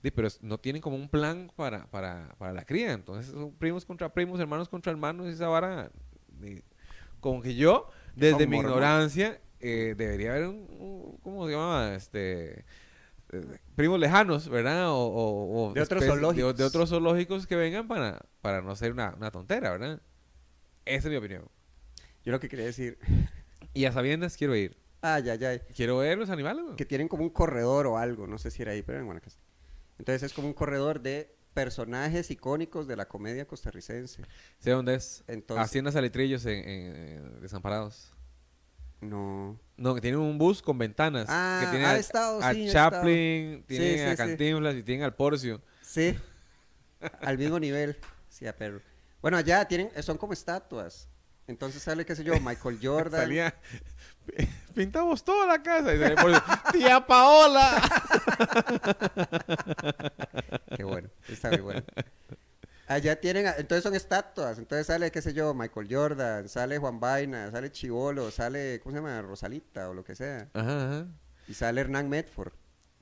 Pero 0.00 0.28
no 0.42 0.58
tienen 0.58 0.80
como 0.80 0.96
un 0.96 1.08
plan 1.08 1.50
para, 1.56 1.86
para, 1.90 2.34
para 2.38 2.52
la 2.52 2.64
cría. 2.64 2.92
Entonces 2.92 3.32
son 3.32 3.52
primos 3.52 3.84
contra 3.84 4.12
primos, 4.12 4.40
hermanos 4.40 4.68
contra 4.68 4.90
hermanos 4.92 5.26
y 5.26 5.30
esa 5.30 5.48
vara. 5.48 5.90
Como 7.20 7.42
que 7.42 7.54
yo, 7.56 7.90
desde 8.14 8.46
mi 8.46 8.56
ignorancia, 8.70 9.40
eh, 9.60 9.94
debería 9.96 10.30
haber 10.32 10.46
un, 10.46 10.66
un- 10.78 11.18
¿cómo 11.22 11.46
se 11.46 11.52
llama? 11.52 11.94
Este, 11.94 12.60
eh, 13.32 13.58
primos 13.74 13.98
lejanos, 13.98 14.48
¿verdad? 14.48 14.90
O, 14.90 14.98
o- 15.08 15.68
o 15.70 15.74
De 15.74 15.82
otros 15.82 16.04
zoológicos. 16.04 16.56
De, 16.56 16.62
de 16.62 16.66
otros 16.68 16.88
zoológicos 16.90 17.46
que 17.46 17.56
vengan 17.56 17.88
para, 17.88 18.24
para 18.40 18.62
no 18.62 18.74
ser 18.76 18.92
una, 18.92 19.14
una 19.16 19.30
tontera, 19.32 19.70
¿verdad? 19.72 20.00
Esa 20.88 21.08
es 21.08 21.10
mi 21.12 21.16
opinión. 21.16 21.44
Yo 22.24 22.32
lo 22.32 22.40
que 22.40 22.48
quería 22.48 22.66
decir, 22.66 22.98
Y 23.74 23.84
a 23.84 23.92
sabiendas 23.92 24.36
quiero 24.36 24.56
ir. 24.56 24.76
ay, 25.02 25.28
ay, 25.30 25.44
ay, 25.44 25.60
Quiero 25.74 25.98
ver 25.98 26.18
los 26.18 26.30
animales. 26.30 26.64
güey. 26.64 26.76
que 26.76 26.84
tienen 26.86 27.08
como 27.08 27.22
un 27.22 27.30
corredor 27.30 27.86
o 27.86 27.98
algo, 27.98 28.26
no 28.26 28.38
sé 28.38 28.50
si 28.50 28.62
era 28.62 28.72
ahí, 28.72 28.82
pero 28.82 28.98
en 28.98 29.04
Guanacaste. 29.04 29.40
Entonces 29.98 30.22
es 30.24 30.32
como 30.32 30.48
un 30.48 30.54
corredor 30.54 31.00
de 31.00 31.34
personajes 31.54 32.30
icónicos 32.30 32.86
de 32.86 32.96
la 32.96 33.06
comedia 33.08 33.46
costarricense. 33.46 34.22
Sé 34.58 34.70
dónde 34.70 34.94
es. 34.94 35.24
Entonces- 35.26 35.64
Hacienda 35.64 35.90
Salitrillos 35.92 36.44
en, 36.46 36.68
en- 36.68 36.96
en 36.96 37.40
Desamparados. 37.40 38.12
No. 39.00 39.58
No, 39.76 39.94
que 39.94 40.00
tienen 40.00 40.18
un 40.20 40.38
bus 40.38 40.60
con 40.62 40.76
ventanas. 40.78 41.26
Ah, 41.28 41.60
que 41.64 41.70
tiene 41.70 41.84
ha 41.86 41.90
a, 41.92 41.98
estado, 41.98 42.40
a 42.42 42.52
sí, 42.52 42.68
ha 42.68 42.72
Chaplin, 42.72 43.64
tienen 43.66 43.98
sí, 43.98 44.04
a. 44.04 44.16
Cantinflas 44.16 44.74
y 44.74 44.82
tienen 44.82 45.04
al 45.04 45.14
Porcio. 45.14 45.60
Sí, 45.82 46.16
al 47.20 47.38
mismo 47.38 47.58
nivel. 47.60 47.96
Sí, 48.28 48.46
a 48.46 48.56
perro. 48.56 48.80
Bueno, 49.20 49.36
allá 49.36 49.64
tienen, 49.66 49.90
son 50.02 50.18
como 50.18 50.32
estatuas. 50.32 51.08
Entonces 51.46 51.82
sale, 51.82 52.04
qué 52.04 52.14
sé 52.14 52.22
yo, 52.22 52.38
Michael 52.40 52.78
Jordan. 52.82 53.20
Salía, 53.22 53.54
pintamos 54.74 55.24
toda 55.24 55.46
la 55.46 55.62
casa. 55.62 55.94
Y 55.94 55.98
salía 55.98 56.16
Porcio, 56.16 56.42
¡Tía 56.72 57.06
Paola! 57.06 57.82
Qué 60.76 60.84
bueno, 60.84 61.08
está 61.28 61.48
muy 61.50 61.60
bueno. 61.60 61.82
Allá 62.86 63.20
tienen, 63.20 63.46
entonces 63.58 63.82
son 63.82 63.94
estatuas. 63.94 64.58
Entonces 64.58 64.86
sale, 64.86 65.10
qué 65.10 65.20
sé 65.20 65.34
yo, 65.34 65.52
Michael 65.52 65.88
Jordan, 65.90 66.48
sale 66.48 66.78
Juan 66.78 67.00
Vaina, 67.00 67.50
sale 67.50 67.70
Chivolo, 67.70 68.30
sale, 68.30 68.80
¿cómo 68.80 68.94
se 68.94 69.02
llama? 69.02 69.20
Rosalita 69.20 69.90
o 69.90 69.94
lo 69.94 70.04
que 70.04 70.14
sea. 70.14 70.48
Ajá, 70.54 70.86
ajá. 70.86 71.06
Y 71.48 71.54
sale 71.54 71.82
Hernán 71.82 72.08
Medford. 72.08 72.52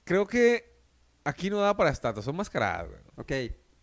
Creo 0.02 0.26
que 0.26 0.76
aquí 1.24 1.50
no 1.50 1.58
da 1.58 1.76
para 1.76 1.90
estatuas, 1.90 2.24
son 2.24 2.34
mascaradas. 2.34 2.88
Ok, 3.16 3.32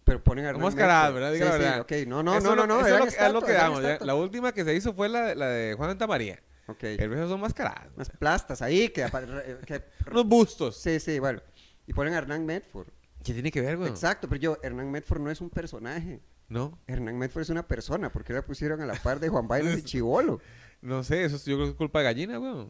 pero 0.03 0.23
ponen 0.23 0.45
a 0.45 0.53
Medford. 0.53 0.75
¿verdad? 0.75 1.29
Sí, 1.31 1.33
Diga 1.35 1.45
la 1.45 1.51
sí, 1.53 1.59
verdad. 1.59 1.81
ok. 1.81 1.91
No, 2.07 2.23
no, 2.23 2.37
Eso 2.37 2.49
no, 2.49 2.55
no, 2.55 2.65
lo- 2.67 2.81
no. 2.81 2.85
eso 2.87 3.03
es 3.05 3.31
lo, 3.33 3.41
que- 3.41 3.53
damos. 3.53 3.81
La 4.01 4.15
última 4.15 4.51
que 4.53 4.63
se 4.63 4.73
hizo 4.75 4.93
fue 4.93 5.09
la, 5.09 5.27
de- 5.27 5.35
la 5.35 5.47
de 5.47 5.73
Juan 5.75 5.89
Santa 5.91 6.07
María. 6.07 6.39
Ok. 6.67 6.83
El 6.83 7.09
resto 7.09 7.29
son 7.29 7.41
mascaradas. 7.41 7.87
Unas 7.95 8.09
plastas 8.09 8.61
ahí 8.61 8.89
que, 8.89 9.05
re- 9.07 9.57
que- 9.65 9.83
Unos 10.11 10.25
bustos. 10.25 10.77
Sí, 10.77 10.99
sí, 10.99 11.19
bueno. 11.19 11.41
Y 11.87 11.93
ponen 11.93 12.13
a 12.13 12.17
Hernán 12.19 12.45
Medford. 12.45 12.87
¿Qué 13.23 13.33
tiene 13.33 13.51
que 13.51 13.61
ver, 13.61 13.77
güey? 13.77 13.89
Exacto, 13.89 14.27
pero 14.27 14.39
yo, 14.41 14.57
Hernán 14.63 14.89
Medford 14.91 15.21
no 15.21 15.31
es 15.31 15.39
un 15.41 15.49
personaje. 15.49 16.21
No, 16.49 16.77
Hernán 16.87 17.17
Medford 17.17 17.41
es 17.43 17.49
una 17.49 17.67
persona. 17.67 18.11
¿Por 18.11 18.23
qué 18.23 18.33
la 18.33 18.41
pusieron 18.45 18.81
a 18.81 18.85
la 18.85 18.95
par 18.95 19.19
de 19.19 19.29
Juan 19.29 19.47
Bailes 19.47 19.77
y 19.79 19.83
Chivolo? 19.83 20.39
no 20.81 21.03
sé, 21.03 21.23
eso 21.23 21.37
es- 21.37 21.45
yo 21.45 21.55
creo 21.55 21.67
que 21.67 21.71
es 21.71 21.77
culpa 21.77 21.99
de 21.99 22.05
gallina, 22.05 22.37
güey. 22.37 22.67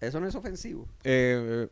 Eso 0.00 0.20
no 0.20 0.28
es 0.28 0.34
ofensivo. 0.36 0.88
Eh, 1.02 1.66
eh, 1.66 1.68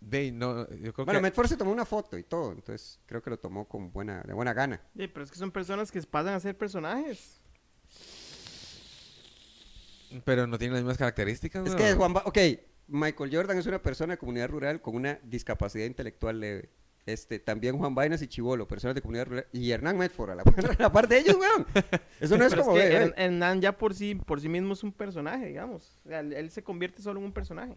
ve, 0.00 0.32
no, 0.32 0.68
yo 0.70 0.92
creo 0.92 1.04
Bueno, 1.04 1.20
que... 1.20 1.22
Medford 1.24 1.48
se 1.48 1.56
tomó 1.56 1.72
una 1.72 1.84
foto 1.84 2.16
y 2.18 2.22
todo, 2.22 2.52
entonces 2.52 2.98
creo 3.06 3.22
que 3.22 3.30
lo 3.30 3.38
tomó 3.38 3.66
con 3.68 3.92
buena, 3.92 4.22
de 4.22 4.32
buena 4.32 4.52
gana. 4.52 4.80
Sí, 4.96 5.06
pero 5.08 5.24
es 5.24 5.30
que 5.30 5.38
son 5.38 5.50
personas 5.50 5.90
que 5.92 6.00
pasan 6.02 6.34
a 6.34 6.40
ser 6.40 6.56
personajes. 6.56 7.40
Pero 10.24 10.46
no 10.46 10.58
tiene 10.58 10.74
las 10.74 10.82
mismas 10.82 10.98
características, 10.98 11.66
Es 11.68 11.74
que 11.74 11.94
Juan 11.94 12.12
Ba- 12.12 12.22
ok, 12.26 12.38
Michael 12.88 13.30
Jordan 13.32 13.58
es 13.58 13.66
una 13.66 13.80
persona 13.80 14.14
de 14.14 14.18
comunidad 14.18 14.48
rural 14.48 14.80
con 14.80 14.96
una 14.96 15.18
discapacidad 15.22 15.86
intelectual 15.86 16.40
leve. 16.40 16.70
Este, 17.06 17.38
también 17.38 17.78
Juan 17.78 17.94
Vainas 17.94 18.20
y 18.20 18.26
Chivolo, 18.28 18.66
personas 18.68 18.94
de 18.94 19.00
comunidad 19.02 19.26
rural. 19.26 19.46
Y 19.52 19.70
Hernán 19.70 19.96
Medford, 19.96 20.30
a 20.30 20.34
la, 20.34 20.42
a 20.78 20.82
la 20.82 20.92
par 20.92 21.06
de 21.08 21.18
ellos, 21.18 21.36
weón. 21.36 21.66
Eso 22.20 22.36
no 22.36 22.44
es 22.44 22.50
Pero 22.50 22.64
como... 22.64 22.76
es 22.76 22.88
que. 22.90 22.96
Hern- 22.96 23.14
Hernán 23.16 23.60
ya 23.60 23.76
por 23.78 23.94
sí, 23.94 24.16
por 24.16 24.40
sí 24.40 24.48
mismo 24.48 24.72
es 24.74 24.82
un 24.82 24.92
personaje, 24.92 25.46
digamos. 25.46 25.96
O 26.04 26.08
sea, 26.08 26.20
él, 26.20 26.32
él 26.32 26.50
se 26.50 26.62
convierte 26.62 27.00
solo 27.02 27.20
en 27.20 27.26
un 27.26 27.32
personaje. 27.32 27.74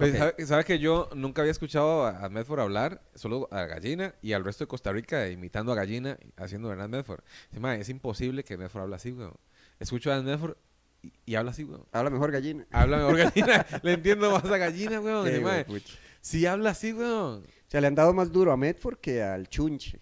Pues, 0.00 0.12
Ok. 0.12 0.18
¿sabe, 0.18 0.46
sabe 0.46 0.64
que 0.64 0.78
yo 0.78 1.10
nunca 1.14 1.42
había 1.42 1.52
escuchado 1.52 2.06
a, 2.06 2.28
Medford 2.30 2.60
hablar, 2.60 3.02
solo 3.14 3.48
a 3.50 3.66
Gallina 3.66 4.14
y 4.22 4.32
al 4.32 4.44
resto 4.44 4.64
de 4.64 4.68
Costa 4.68 4.92
Rica 4.92 5.28
imitando 5.28 5.72
a 5.72 5.74
Gallina, 5.74 6.18
haciendo 6.36 6.72
Hernán 6.72 6.90
Medford. 6.90 7.20
"Mae, 7.58 7.80
es 7.80 7.88
imposible 7.90 8.42
que 8.42 8.56
Medford 8.56 8.82
hable 8.84 8.96
así, 8.96 9.12
weón. 9.12 9.34
Escucho 9.78 10.10
a 10.12 10.22
Medford 10.22 10.56
y, 11.02 11.12
y 11.26 11.34
habla 11.34 11.50
así, 11.50 11.64
weón. 11.64 11.84
Habla 11.92 12.08
mejor 12.10 12.32
gallina. 12.32 12.66
Habla 12.70 12.96
mejor 12.96 13.16
Gallina. 13.34 13.66
Le 13.82 13.92
entiendo 13.92 14.30
más 14.30 14.44
a 14.44 14.56
Gallina, 14.56 15.00
weón. 15.00 15.26
Sí, 15.26 15.32
Dice, 15.32 15.44
"Mae, 15.44 15.58
huepucha. 15.68 15.94
sí 16.22 16.46
habla 16.46 16.70
así, 16.70 16.92
weón. 16.94 17.44
O 17.44 17.70
sea, 17.70 17.80
le 17.82 17.86
han 17.86 17.94
dado 17.94 18.12
más 18.14 18.32
duro 18.32 18.52
a 18.52 18.56
Medford 18.56 18.96
que 18.98 19.22
al 19.22 19.48
Chunche, 19.48 20.00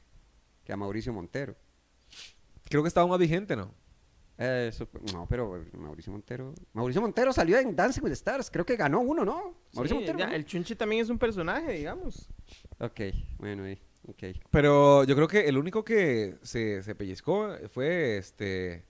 que 0.64 0.73
a 0.73 0.76
Mauricio 0.76 1.12
Montero. 1.12 1.57
Creo 2.64 2.83
que 2.83 2.88
estaba 2.88 3.07
más 3.07 3.19
vigente, 3.19 3.57
¿no? 3.57 3.75
Eh, 4.38 4.68
Eso, 4.73 4.88
no, 5.12 5.26
pero 5.28 5.64
Mauricio 5.73 6.12
Montero. 6.12 6.54
Mauricio 6.73 7.00
Montero 7.02 7.33
salió 7.33 7.59
en 7.59 7.75
Dancing 7.75 8.02
with 8.02 8.11
the 8.11 8.14
Stars. 8.14 8.50
Creo 8.50 8.64
que 8.64 8.76
ganó 8.76 9.00
uno, 9.00 9.25
¿no? 9.25 9.57
Mauricio 9.75 9.97
Sí, 9.99 10.04
Montero. 10.04 10.18
ya, 10.18 10.26
¿no? 10.28 10.35
el 10.35 10.45
chunche 10.45 10.76
también 10.76 11.02
es 11.02 11.11
un 11.11 11.18
personaje, 11.18 11.73
digamos. 11.73 12.28
Ok, 12.78 13.00
bueno, 13.38 13.64
ahí. 13.64 13.80
Ok. 14.07 14.23
Pero 14.50 15.04
yo 15.04 15.14
creo 15.16 15.26
que 15.28 15.40
el 15.49 15.59
único 15.59 15.85
que 15.85 16.37
se, 16.42 16.83
se 16.83 16.95
pellizcó 16.95 17.50
fue 17.73 18.16
este. 18.18 18.85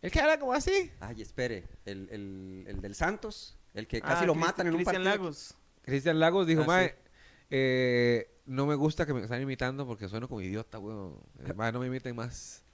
El 0.00 0.10
que 0.10 0.20
habla 0.20 0.38
como 0.38 0.52
así. 0.52 0.90
Ay, 1.00 1.20
espere. 1.22 1.64
El, 1.84 2.08
el, 2.10 2.64
el 2.68 2.80
del 2.80 2.94
Santos, 2.94 3.58
el 3.74 3.86
que 3.88 4.00
casi 4.00 4.22
Ah, 4.24 4.26
lo 4.26 4.34
matan 4.34 4.66
en 4.68 4.72
un 4.74 4.78
Cristian 4.78 5.02
partido. 5.02 5.16
Lagos. 5.24 5.56
Cristian 5.82 6.20
Lagos 6.20 6.46
dijo, 6.46 6.62
Ah, 6.62 6.66
mae, 6.66 6.88
sí. 6.88 6.94
eh, 7.50 8.28
no 8.46 8.66
me 8.66 8.74
gusta 8.76 9.04
que 9.04 9.12
me 9.14 9.20
están 9.22 9.42
imitando 9.42 9.86
porque 9.86 10.08
sueno 10.08 10.28
como 10.28 10.40
idiota, 10.40 10.78
weón. 10.78 11.18
Eh, 11.44 11.52
Mae, 11.54 11.70
no 11.72 11.80
me 11.80 11.86
imiten 11.88 12.14
más. 12.16 12.64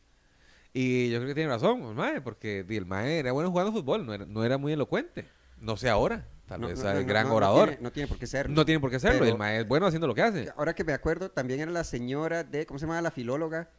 Y 0.73 1.11
yo 1.11 1.19
creo 1.19 1.29
que 1.29 1.35
tiene 1.35 1.51
razón, 1.51 1.83
el 1.83 1.95
mae, 1.95 2.21
porque 2.21 2.61
el 2.69 2.87
mae 2.87 3.19
era 3.19 3.33
bueno 3.33 3.51
jugando 3.51 3.73
fútbol, 3.73 4.05
no 4.07 4.15
era, 4.15 4.27
no 4.27 4.45
era 4.45 4.59
muy 4.59 4.73
elocuente. 4.73 5.27
No 5.61 5.77
sé 5.77 5.89
ahora, 5.89 6.27
tal 6.47 6.61
vez 6.61 6.79
no, 6.83 6.89
es 6.91 7.01
no, 7.01 7.07
gran 7.07 7.27
orador. 7.29 7.69
tiene- 7.71 7.83
No 7.83 7.91
tiene 7.93 8.07
por 8.09 8.19
qué 8.19 8.27
ser. 8.27 8.49
No 8.51 8.65
tiene 8.65 8.79
por 8.81 8.91
qué 8.91 8.97
hacerlo, 8.97 9.21
Pero- 9.21 9.33
el 9.33 9.39
mae 9.39 9.61
es 9.61 9.67
bueno 9.69 9.87
haciendo 9.87 10.07
lo 10.07 10.15
que 10.15 10.23
hace. 10.23 10.53
Ahora 10.57 10.75
que 10.75 10.85
me 10.85 10.93
acuerdo, 10.93 11.31
también 11.31 11.59
era 11.61 11.71
la 11.73 11.83
señora 11.85 12.45
de, 12.45 12.65
¿cómo 12.67 12.79
se 12.79 12.87
llama 12.87 13.01
la 13.03 13.11
filóloga? 13.11 13.71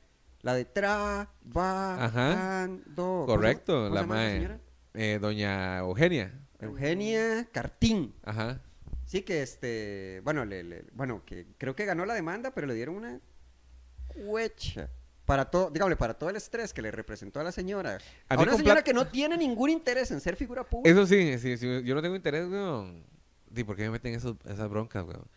La 0.41 0.53
de 0.55 0.65
trabajando. 1.85 3.23
Correcto, 3.27 3.73
¿Cómo 3.73 3.89
se 3.89 3.93
la 3.95 4.03
mae. 4.05 4.33
señora? 4.37 4.59
Eh, 4.93 5.19
doña 5.21 5.79
Eugenia. 5.79 6.33
Eugenia 6.59 7.47
Cartín. 7.51 8.13
Ajá. 8.23 8.59
Sí, 9.05 9.21
que 9.23 9.41
este, 9.41 10.21
bueno, 10.23 10.45
le, 10.45 10.63
le- 10.63 10.85
bueno, 10.93 11.23
que 11.25 11.47
creo 11.57 11.75
que 11.75 11.85
ganó 11.85 12.05
la 12.05 12.13
demanda, 12.13 12.51
pero 12.51 12.67
le 12.67 12.73
dieron 12.75 12.95
una 12.95 13.19
huecha. 14.15 14.89
Para 15.29 15.45
todo, 15.45 15.69
dígame, 15.69 15.95
para 15.95 16.15
todo 16.15 16.31
el 16.31 16.37
estrés 16.37 16.73
que 16.73 16.81
le 16.81 16.89
representó 16.89 17.39
a 17.39 17.43
la 17.43 17.51
señora. 17.51 17.99
A 18.29 18.35
una 18.35 18.57
señora 18.57 18.83
que 18.83 18.95
no 18.95 19.05
tiene 19.05 19.37
ningún 19.37 19.69
interés 19.69 20.09
en 20.09 20.19
ser 20.21 20.35
figura 20.35 20.63
pública. 20.63 20.89
Eso 20.89 21.05
sí, 21.05 21.37
sí, 21.37 21.55
sí, 21.55 21.83
yo 21.83 21.93
no 21.93 22.01
tengo 22.01 22.15
interés, 22.15 22.49
weón. 22.49 23.05
Di, 23.47 23.63
¿por 23.63 23.75
qué 23.75 23.83
me 23.83 23.91
meten 23.91 24.15
esos- 24.15 24.37
esas 24.45 24.67
broncas, 24.67 25.05
weón? 25.05 25.27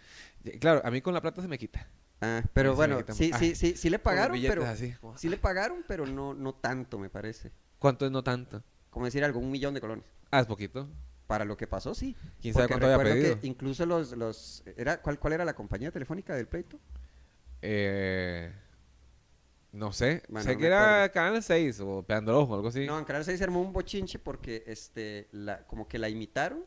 Claro, 0.61 0.81
a 0.83 0.91
mí 0.91 1.03
con 1.03 1.13
la 1.13 1.21
plata 1.21 1.43
se 1.43 1.49
me 1.49 1.59
quita. 1.59 1.87
Ah, 2.23 2.43
pero 2.55 2.75
bueno, 2.75 3.01
quitan- 3.01 3.15
sí, 3.17 3.31
ah, 3.35 3.39
sí, 3.39 3.55
sí, 3.55 3.77
sí 3.77 3.91
le 3.91 3.99
pagaron, 3.99 4.41
pero 4.41 4.65
así, 4.65 4.93
como- 4.99 5.19
sí 5.19 5.29
le 5.29 5.37
pagaron, 5.37 5.85
pero 5.87 6.07
no, 6.07 6.33
no 6.33 6.55
tanto, 6.55 6.99
me 6.99 7.11
parece. 7.11 7.53
¿Cuánto 7.79 8.07
es 8.07 8.11
no 8.13 8.25
tanto? 8.25 8.63
Como 8.89 9.05
decir 9.05 9.23
algo, 9.23 9.41
un 9.41 9.51
millón 9.51 9.75
de 9.75 9.83
colones. 9.83 10.07
Ah, 10.31 10.41
es 10.41 10.47
poquito. 10.47 10.89
Para 11.27 11.45
lo 11.45 11.59
que 11.59 11.67
pasó, 11.67 11.95
sí. 11.95 12.17
¿Quién 12.41 12.55
sabe 12.55 12.69
cuánto 12.69 12.87
había 12.87 12.99
pedido? 12.99 13.39
que 13.39 13.47
incluso 13.47 13.85
los, 13.85 14.13
los, 14.17 14.63
era, 14.75 15.03
¿cuál, 15.03 15.19
¿cuál 15.19 15.35
era 15.35 15.45
la 15.45 15.53
compañía 15.55 15.91
telefónica 15.91 16.35
del 16.35 16.47
pleito? 16.49 16.79
Eh, 17.61 18.51
no 19.73 19.93
sé. 19.93 20.23
Bueno, 20.29 20.45
sé 20.45 20.55
no 20.55 20.59
que 20.61 20.67
era 20.67 21.05
acuerdo. 21.05 21.13
Canal 21.15 21.43
6 21.43 21.81
o 21.81 22.03
Peando 22.05 22.39
Ojo, 22.39 22.55
algo 22.55 22.69
así. 22.69 22.87
No, 22.87 22.99
en 22.99 23.05
Canal 23.05 23.25
6 23.25 23.39
se 23.39 23.45
armó 23.45 23.61
un 23.61 23.73
bochinche 23.73 24.19
porque 24.19 24.63
este, 24.67 25.29
la, 25.33 25.67
como 25.67 25.89
que 25.89 25.99
la 25.99 26.09
imitaron 26.09 26.65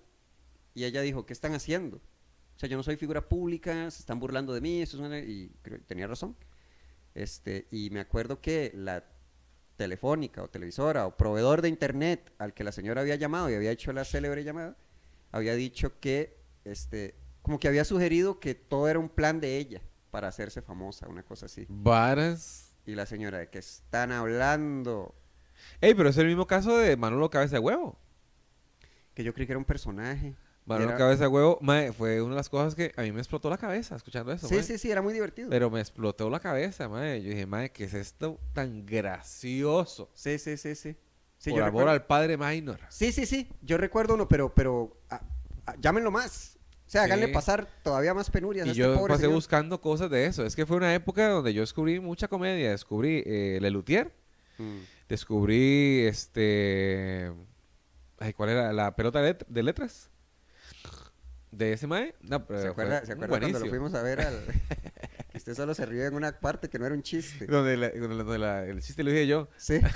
y 0.74 0.84
ella 0.86 1.02
dijo, 1.02 1.26
¿qué 1.26 1.34
están 1.34 1.54
haciendo? 1.54 1.98
O 1.98 2.60
sea, 2.60 2.70
yo 2.70 2.78
no 2.78 2.84
soy 2.84 2.96
figura 2.96 3.28
pública, 3.28 3.90
se 3.92 4.00
están 4.00 4.20
burlando 4.20 4.54
de 4.54 4.62
mí, 4.62 4.82
eso 4.82 4.98
es 4.98 5.04
una-", 5.04 5.20
y 5.20 5.52
creo- 5.62 5.80
tenía 5.82 6.08
razón. 6.08 6.36
Este, 7.14 7.68
y 7.72 7.90
me 7.92 8.00
acuerdo 8.02 8.42
que 8.42 8.72
la 8.76 9.04
telefónica 9.78 10.42
o 10.42 10.50
televisora 10.50 11.06
o 11.06 11.18
proveedor 11.18 11.62
de 11.62 11.70
internet 11.70 12.32
al 12.38 12.54
que 12.54 12.64
la 12.64 12.72
señora 12.72 13.02
había 13.02 13.16
llamado 13.16 13.50
y 13.50 13.56
había 13.56 13.72
hecho 13.72 13.92
la 13.94 14.06
célebre 14.06 14.44
llamada, 14.44 14.78
había 15.32 15.54
dicho 15.56 16.00
que, 16.00 16.38
este, 16.64 17.16
como 17.42 17.60
que 17.60 17.68
había 17.68 17.84
sugerido 17.86 18.40
que 18.40 18.56
todo 18.56 18.88
era 18.88 19.00
un 19.00 19.10
plan 19.10 19.40
de 19.42 19.58
ella 19.58 19.82
para 20.12 20.30
hacerse 20.30 20.62
famosa, 20.62 21.08
una 21.10 21.24
cosa 21.24 21.48
así. 21.48 21.66
Varas. 21.68 22.65
Y 22.86 22.96
la 22.96 23.06
señora, 23.06 23.40
¿de 23.40 23.50
qué 23.50 23.60
están 23.60 24.12
hablando? 24.12 25.16
Ey, 25.82 25.94
pero 25.96 26.10
es 26.10 26.18
el 26.18 26.28
mismo 26.28 26.46
caso 26.48 26.78
de 26.78 26.96
Manolo 26.98 27.30
Cabeza 27.30 27.56
de 27.56 27.60
Huevo. 27.60 27.98
Que 29.14 29.24
yo 29.24 29.34
creí 29.34 29.48
que 29.48 29.54
era 29.54 29.58
un 29.60 29.66
personaje. 29.66 30.36
Manolo 30.66 30.90
Era- 30.90 30.98
Cabeza 30.98 31.24
de 31.24 31.28
Huevo, 31.28 31.58
mae, 31.62 31.94
fue 31.94 32.22
una 32.22 32.32
de 32.32 32.38
las 32.38 32.50
cosas 32.50 32.76
que 32.76 32.92
a 32.98 33.02
mí 33.04 33.12
me 33.12 33.20
explotó 33.20 33.50
la 33.50 33.58
cabeza 33.58 33.96
escuchando 33.96 34.32
eso. 34.32 34.48
Sí, 34.48 34.56
mae. 34.56 34.64
sí, 34.64 34.78
sí, 34.78 34.92
era 34.92 35.02
muy 35.02 35.14
divertido. 35.14 35.50
Pero 35.50 35.70
me 35.70 35.80
explotó 35.80 36.30
la 36.30 36.40
cabeza, 36.40 36.90
mae. 36.90 37.22
Yo 37.22 37.30
dije, 37.30 37.46
mae, 37.46 37.72
¿qué 37.72 37.86
es 37.86 37.94
esto 37.94 38.40
tan 38.54 38.86
gracioso? 38.86 40.10
Sí, 40.14 40.38
sí, 40.40 40.58
sí, 40.58 40.76
sí. 40.76 40.96
Sí, 41.38 41.50
Por 41.52 41.60
yo 41.60 41.66
amor 41.66 41.82
recuerdo- 41.84 41.92
al 41.92 42.06
padre 42.06 42.38
Minor. 42.38 42.80
sí, 42.90 43.12
sí, 43.12 43.26
sí. 43.26 43.50
Yo 43.62 43.78
recuerdo 43.78 44.16
uno, 44.16 44.28
pero, 44.28 44.54
pero 44.54 44.98
ah, 45.10 45.22
ah, 45.68 45.76
llámenlo 45.80 46.10
más. 46.12 46.58
O 46.88 46.90
sea, 46.90 47.04
háganle 47.04 47.28
Sí. 47.28 47.34
pasar 47.34 47.68
todavía 47.84 48.14
más 48.14 48.30
penurias 48.30 48.66
a 48.66 48.68
Y 48.68 48.72
este 48.72 48.80
yo 48.82 48.96
pobre 48.96 49.14
pasé 49.14 49.22
señor. 49.24 49.36
buscando 49.36 49.82
cosas 49.82 50.10
de 50.10 50.26
eso. 50.28 50.46
Es 50.46 50.56
que 50.56 50.66
fue 50.66 50.78
una 50.78 50.94
época 50.94 51.28
donde 51.30 51.54
yo 51.54 51.62
descubrí 51.62 52.00
mucha 52.00 52.28
comedia. 52.28 52.70
Descubrí 52.72 53.24
eh, 53.26 53.58
Lelutier. 53.62 54.12
Mm. 54.60 54.78
Descubrí 55.10 56.06
este. 56.06 57.32
Ay, 58.20 58.34
¿cuál 58.34 58.50
era? 58.50 58.72
La 58.72 58.96
pelota 58.96 59.20
de, 59.22 59.34
let- 59.34 59.46
de 59.48 59.64
letras. 59.64 60.10
De 61.52 61.74
ese 61.74 61.88
mae. 61.88 62.14
No, 62.22 62.46
pero 62.46 62.62
¿Se 62.62 62.68
acuerda, 62.68 63.06
¿se 63.06 63.14
acuerda 63.14 63.40
cuando 63.40 63.60
lo 63.60 63.66
fuimos 63.68 63.94
a 63.94 64.02
ver 64.02 64.22
al... 64.22 64.44
usted 65.34 65.54
solo 65.56 65.74
se 65.74 65.86
rió 65.86 66.06
en 66.06 66.14
una 66.14 66.40
parte 66.40 66.70
que 66.70 66.78
no 66.80 66.86
era 66.86 66.94
un 66.96 67.02
chiste? 67.02 67.46
Donde, 67.48 67.78
la- 67.78 67.90
donde 67.90 68.16
la- 68.16 68.24
donde 68.24 68.38
la- 68.40 68.66
el 68.66 68.82
chiste 68.82 69.04
lo 69.04 69.12
dije 69.12 69.26
yo. 69.28 69.48
Sí. 69.58 69.80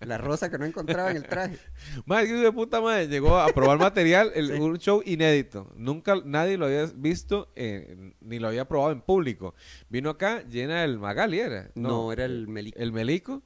La 0.00 0.18
rosa 0.18 0.50
que 0.50 0.58
no 0.58 0.64
encontraba 0.64 1.10
en 1.10 1.16
el 1.18 1.24
traje. 1.26 1.58
Mae, 2.06 2.26
que 2.26 2.32
de 2.34 2.52
puta 2.52 2.80
madre 2.80 3.06
llegó 3.08 3.38
a 3.38 3.48
probar 3.48 3.78
material, 3.78 4.32
el- 4.34 4.48
Sí. 4.48 4.52
un 4.60 4.78
show 4.78 5.02
inédito. 5.04 5.70
Nunca 5.76 6.16
nadie 6.24 6.56
lo 6.56 6.66
había 6.66 6.86
visto 6.94 7.52
eh, 7.56 8.14
ni 8.20 8.38
lo 8.38 8.48
había 8.48 8.66
probado 8.66 8.92
en 8.92 9.00
público. 9.00 9.54
Vino 9.88 10.10
acá 10.10 10.42
llena 10.48 10.84
el 10.84 10.98
Magali, 10.98 11.38
¿era? 11.40 11.70
No, 11.74 12.12
era 12.12 12.24
el 12.24 12.48
Melico. 12.48 12.78
El 12.78 12.92
Melico. 12.92 13.42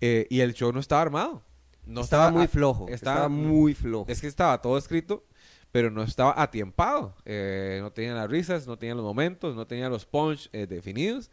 eh, 0.00 0.26
y 0.30 0.40
el 0.40 0.54
show 0.54 0.72
no 0.72 0.80
estaba 0.80 1.02
armado. 1.02 1.42
No 1.84 2.00
estaba, 2.02 2.30
muy 2.30 2.46
flojo. 2.46 2.86
estaba- 2.88 3.16
Estaba, 3.16 3.28
muy 3.28 3.74
flojo. 3.74 4.10
Es 4.10 4.20
que 4.20 4.28
estaba 4.28 4.60
todo 4.62 4.78
escrito, 4.78 5.24
pero 5.72 5.90
no 5.90 6.02
estaba 6.02 6.40
atiempado. 6.40 7.16
Eh, 7.24 7.78
no 7.82 7.90
tenía 7.92 8.14
las 8.14 8.30
risas, 8.30 8.66
no 8.66 8.78
tenía 8.78 8.94
los 8.94 9.04
momentos, 9.04 9.54
no 9.56 9.66
tenía 9.66 9.88
los 9.88 10.06
punch 10.06 10.48
eh, 10.52 10.66
definidos. 10.66 11.30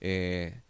eh, 0.00 0.60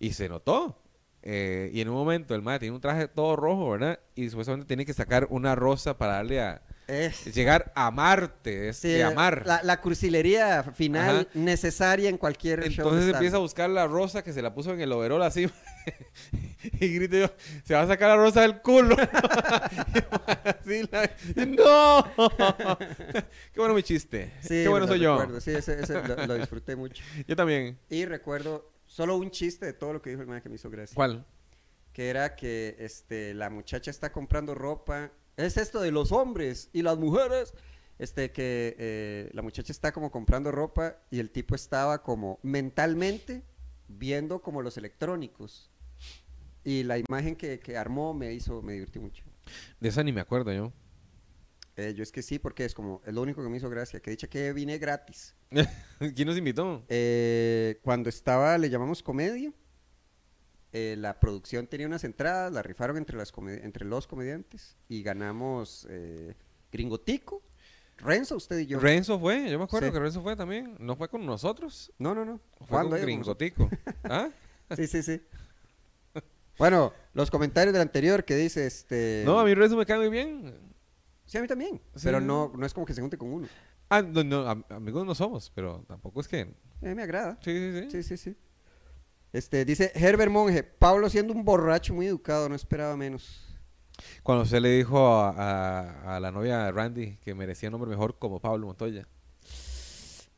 y 0.00 0.12
se 0.14 0.28
notó. 0.28 0.81
Eh, 1.24 1.70
y 1.72 1.80
en 1.80 1.88
un 1.88 1.94
momento 1.94 2.34
el 2.34 2.42
mae 2.42 2.58
tiene 2.58 2.74
un 2.74 2.80
traje 2.80 3.06
todo 3.08 3.36
rojo, 3.36 3.70
¿verdad? 3.70 4.00
Y 4.16 4.28
supuestamente 4.28 4.66
tiene 4.66 4.84
que 4.84 4.92
sacar 4.92 5.26
una 5.30 5.54
rosa 5.54 5.96
para 5.96 6.14
darle 6.14 6.40
a... 6.40 6.62
Es- 6.88 7.32
Llegar 7.32 7.72
a 7.76 7.92
Marte, 7.92 8.68
es 8.70 8.78
sí, 8.78 9.00
amar. 9.00 9.44
La, 9.46 9.62
la 9.62 9.80
cursilería 9.80 10.64
final 10.74 11.20
Ajá. 11.20 11.28
necesaria 11.34 12.08
en 12.08 12.18
cualquier 12.18 12.68
show. 12.70 12.86
Entonces 12.88 13.12
empieza 13.14 13.36
a 13.36 13.38
buscar 13.38 13.70
la 13.70 13.86
rosa 13.86 14.22
que 14.24 14.32
se 14.32 14.42
la 14.42 14.52
puso 14.52 14.72
en 14.74 14.80
el 14.80 14.90
overol 14.92 15.22
así. 15.22 15.48
y 16.80 16.88
grito 16.94 17.16
yo, 17.16 17.26
se 17.64 17.74
va 17.74 17.82
a 17.82 17.86
sacar 17.86 18.08
la 18.10 18.16
rosa 18.16 18.40
del 18.42 18.60
culo. 18.60 18.96
Así 20.44 20.82
la- 20.90 21.10
¡No! 21.46 22.04
Qué 23.52 23.60
bueno 23.60 23.74
mi 23.74 23.82
chiste. 23.82 24.32
Sí, 24.40 24.48
Qué 24.48 24.68
bueno 24.68 24.86
soy 24.86 25.00
yo. 25.00 25.40
Sí, 25.40 25.52
ese, 25.52 25.80
ese 25.80 25.94
lo, 26.02 26.26
lo 26.26 26.34
disfruté 26.34 26.76
mucho. 26.76 27.02
Yo 27.26 27.36
también. 27.36 27.78
Y 27.90 28.04
recuerdo 28.06 28.70
solo 28.92 29.16
un 29.16 29.30
chiste 29.30 29.64
de 29.64 29.72
todo 29.72 29.94
lo 29.94 30.02
que 30.02 30.10
dijo 30.10 30.20
el 30.20 30.28
man 30.28 30.42
que 30.42 30.50
me 30.50 30.56
hizo 30.56 30.68
gracia. 30.68 30.94
¿Cuál? 30.94 31.24
Que 31.94 32.10
era 32.10 32.36
que 32.36 32.76
este, 32.78 33.32
la 33.32 33.48
muchacha 33.48 33.90
está 33.90 34.12
comprando 34.12 34.54
ropa. 34.54 35.10
Es 35.38 35.56
esto 35.56 35.80
de 35.80 35.90
los 35.90 36.12
hombres 36.12 36.68
y 36.74 36.82
las 36.82 36.98
mujeres. 36.98 37.54
Este, 37.98 38.32
que 38.32 38.76
eh, 38.78 39.30
la 39.32 39.42
muchacha 39.42 39.72
está 39.72 39.92
como 39.92 40.10
comprando 40.10 40.50
ropa 40.50 40.96
y 41.10 41.20
el 41.20 41.30
tipo 41.30 41.54
estaba 41.54 42.02
como 42.02 42.38
mentalmente 42.42 43.42
viendo 43.88 44.42
como 44.42 44.60
los 44.60 44.76
electrónicos. 44.76 45.70
Y 46.62 46.82
la 46.82 46.98
imagen 46.98 47.34
que, 47.34 47.60
que 47.60 47.78
armó 47.78 48.12
me 48.12 48.34
hizo, 48.34 48.60
me 48.60 48.74
divertí 48.74 48.98
mucho. 48.98 49.24
De 49.80 49.88
esa 49.88 50.02
ni 50.02 50.12
me 50.12 50.20
acuerdo 50.20 50.52
yo. 50.52 50.72
Eh, 51.76 51.94
yo 51.94 52.02
es 52.02 52.12
que 52.12 52.22
sí, 52.22 52.38
porque 52.38 52.64
es 52.64 52.74
como, 52.74 53.00
es 53.06 53.14
lo 53.14 53.22
único 53.22 53.42
que 53.42 53.48
me 53.48 53.56
hizo 53.56 53.70
gracia. 53.70 54.00
Que 54.00 54.10
dicha 54.10 54.26
que 54.28 54.52
vine 54.52 54.78
gratis. 54.78 55.34
¿Quién 56.14 56.28
nos 56.28 56.36
invitó? 56.36 56.84
Eh, 56.88 57.78
cuando 57.82 58.08
estaba, 58.08 58.58
le 58.58 58.68
llamamos 58.68 59.02
comedia, 59.02 59.52
eh, 60.72 60.96
la 60.98 61.18
producción 61.20 61.66
tenía 61.66 61.86
unas 61.86 62.04
entradas, 62.04 62.52
la 62.52 62.62
rifaron 62.62 62.96
entre, 62.96 63.16
las 63.16 63.32
entre 63.62 63.84
los 63.86 64.06
comediantes 64.06 64.76
y 64.88 65.02
ganamos 65.02 65.86
eh, 65.90 66.34
Gringotico, 66.70 67.42
Renzo, 67.98 68.36
usted 68.36 68.58
y 68.58 68.66
yo. 68.66 68.78
Renzo 68.80 69.18
fue, 69.18 69.50
yo 69.50 69.58
me 69.58 69.64
acuerdo 69.64 69.88
Sí. 69.88 69.92
que 69.92 70.00
Renzo 70.00 70.22
fue 70.22 70.34
también. 70.34 70.76
No 70.78 70.96
fue 70.96 71.08
con 71.08 71.24
nosotros. 71.24 71.92
no, 71.98 72.14
no, 72.14 72.24
no. 72.24 72.40
Fue 72.58 72.68
¿Cuándo 72.68 72.96
con? 72.96 73.00
Gringotico. 73.02 73.68
¿Ah? 74.04 74.28
Sí, 74.76 74.86
sí, 74.86 75.02
sí. 75.02 75.20
Bueno, 76.56 76.94
los 77.12 77.30
comentarios 77.30 77.74
del 77.74 77.82
anterior 77.82 78.24
que 78.24 78.36
dice, 78.36 78.66
este... 78.66 79.22
No, 79.26 79.38
a 79.38 79.44
mí 79.44 79.52
Renzo 79.52 79.76
me 79.76 79.84
cae 79.84 79.98
muy 79.98 80.08
bien. 80.08 80.54
Sí, 81.26 81.38
a 81.38 81.42
mí 81.42 81.48
también. 81.48 81.80
Sí. 81.94 82.02
Pero 82.04 82.20
no, 82.20 82.52
no 82.56 82.66
es 82.66 82.74
como 82.74 82.84
que 82.86 82.94
se 82.94 83.00
junte 83.00 83.16
con 83.16 83.32
uno. 83.32 83.48
Ah, 83.88 84.02
no, 84.02 84.22
no, 84.24 84.46
am- 84.48 84.64
amigos 84.70 85.04
no 85.06 85.14
somos, 85.14 85.50
pero 85.54 85.84
tampoco 85.88 86.20
es 86.20 86.28
que. 86.28 86.54
Me 86.80 87.02
agrada. 87.02 87.38
Sí, 87.42 87.52
sí, 87.52 87.80
sí. 87.80 87.90
Sí, 87.90 88.02
sí, 88.02 88.16
sí. 88.16 88.36
Este, 89.32 89.64
dice 89.64 89.92
Herbert 89.94 90.30
Monge, 90.30 90.62
Pablo 90.62 91.08
siendo 91.08 91.32
un 91.32 91.44
borracho 91.44 91.94
muy 91.94 92.06
educado, 92.06 92.48
no 92.48 92.54
esperaba 92.54 92.96
menos. 92.96 93.48
Cuando 94.22 94.44
usted 94.44 94.60
le 94.60 94.70
dijo 94.76 94.98
a, 95.06 95.30
a- 95.30 96.16
a 96.16 96.20
la 96.20 96.30
novia 96.32 96.64
de 96.64 96.72
Randy 96.72 97.16
que 97.18 97.34
merecía 97.34 97.68
un 97.68 97.72
nombre 97.72 97.90
mejor 97.90 98.18
como 98.18 98.40
Pablo 98.40 98.66
Montoya. 98.66 99.06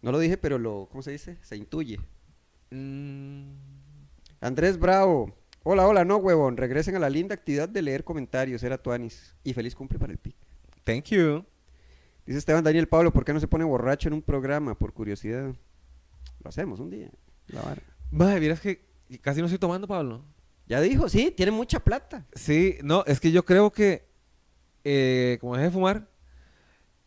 No 0.03 0.13
lo 0.13 0.19
dije, 0.19 0.37
pero 0.37 0.59
lo, 0.59 0.87
¿cómo 0.91 1.03
se 1.03 1.13
dice? 1.13 1.39
Se 1.43 1.57
intuye. 1.57 1.99
Mm, 2.71 3.53
Andrés 4.41 4.79
Bravo. 4.79 5.35
Hola, 5.63 5.87
hola, 5.89 6.05
no, 6.05 6.17
huevón. 6.19 6.57
Regresen 6.59 6.95
a 6.97 6.99
la 6.99 7.09
linda 7.09 7.35
actividad 7.35 7.69
de 7.69 7.81
leer 7.81 8.05
comentarios. 8.05 8.63
Era 8.63 8.77
Tuanis. 8.77 9.35
Y 9.45 9.55
feliz 9.55 9.75
cumple 9.75 9.99
para 9.99 10.13
el 10.13 10.19
pic. 10.19 10.37
Thank 10.85 11.05
you. 11.07 11.45
Dice 12.27 12.39
Esteban 12.39 12.65
Daniel 12.65 12.89
Pablo, 12.89 13.13
¿por 13.13 13.25
qué 13.25 13.33
no 13.33 13.41
se 13.41 13.49
pone 13.49 13.65
borracho 13.65 14.09
en 14.09 14.15
un 14.15 14.23
programa? 14.23 14.75
Por 14.79 14.93
curiosidad. 14.95 15.55
Lo 16.43 16.49
hacemos 16.49 16.81
un 16.81 16.91
día. 16.91 17.11
La 17.49 17.61
vara. 17.63 17.83
Madre, 18.11 18.41
miras 18.41 18.61
que 18.61 18.85
casi 19.21 19.41
no 19.41 19.47
estoy 19.47 19.59
tomando, 19.59 19.87
Pablo. 19.87 20.25
Ya 20.67 20.81
dijo, 20.81 21.09
sí, 21.11 21.31
tiene 21.31 21.53
mucha 21.53 21.81
plata. 21.81 22.25
Sí, 22.35 22.79
no, 22.83 23.05
es 23.07 23.21
que 23.21 23.31
yo 23.33 23.45
creo 23.45 23.71
que 23.71 24.07
eh, 24.85 25.37
como 25.41 25.55
dejé 25.55 25.67
de 25.67 25.71
fumar, 25.73 26.09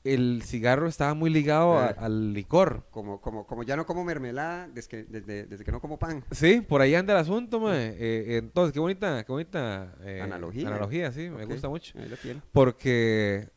el 0.03 0.41
cigarro 0.45 0.87
estaba 0.87 1.13
muy 1.15 1.29
ligado 1.31 1.77
a- 1.79 1.89
Eh. 1.89 1.95
al 1.97 2.33
licor. 2.33 2.85
Como, 2.91 3.19
como, 3.19 3.45
como 3.47 3.63
ya 3.63 3.75
no 3.75 3.85
como 3.85 4.03
mermelada 4.03 4.67
desde 4.67 4.87
que, 4.89 5.03
desde, 5.03 5.47
desde 5.47 5.65
que 5.65 5.71
no 5.71 5.81
como 5.81 5.97
pan. 5.97 6.23
Sí, 6.31 6.61
por 6.61 6.81
ahí 6.81 6.93
anda 6.95 7.13
el 7.13 7.19
asunto, 7.19 7.59
mae. 7.59 7.95
Eh, 7.99 8.37
entonces, 8.37 8.71
qué 8.73 8.79
bonita, 8.79 9.23
qué 9.25 9.31
bonita 9.31 9.95
eh, 10.01 10.21
Analogía. 10.21 10.67
Analogía, 10.67 11.11
sí, 11.11 11.29
me 11.29 11.45
gusta 11.45 11.67
mucho. 11.67 11.97
Ahí 11.97 12.07
lo 12.07 12.17
tiene. 12.17 12.41
Porque 12.53 13.49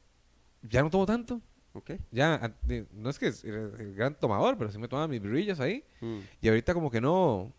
ya 0.62 0.82
no 0.82 0.90
tomo 0.90 1.06
tanto. 1.06 1.40
Ok. 1.72 1.92
Ya, 2.10 2.54
no 2.92 3.10
es 3.10 3.18
que 3.18 3.28
es 3.28 3.44
el 3.44 3.94
gran 3.94 4.14
tomador, 4.18 4.58
pero 4.58 4.70
sí 4.72 4.78
me 4.78 4.88
tomaba 4.88 5.06
mis 5.08 5.22
birrillas 5.22 5.60
ahí. 5.60 5.84
Mm. 6.00 6.18
Y 6.40 6.48
ahorita 6.48 6.74
como 6.74 6.90
que 6.90 7.00
no... 7.00 7.52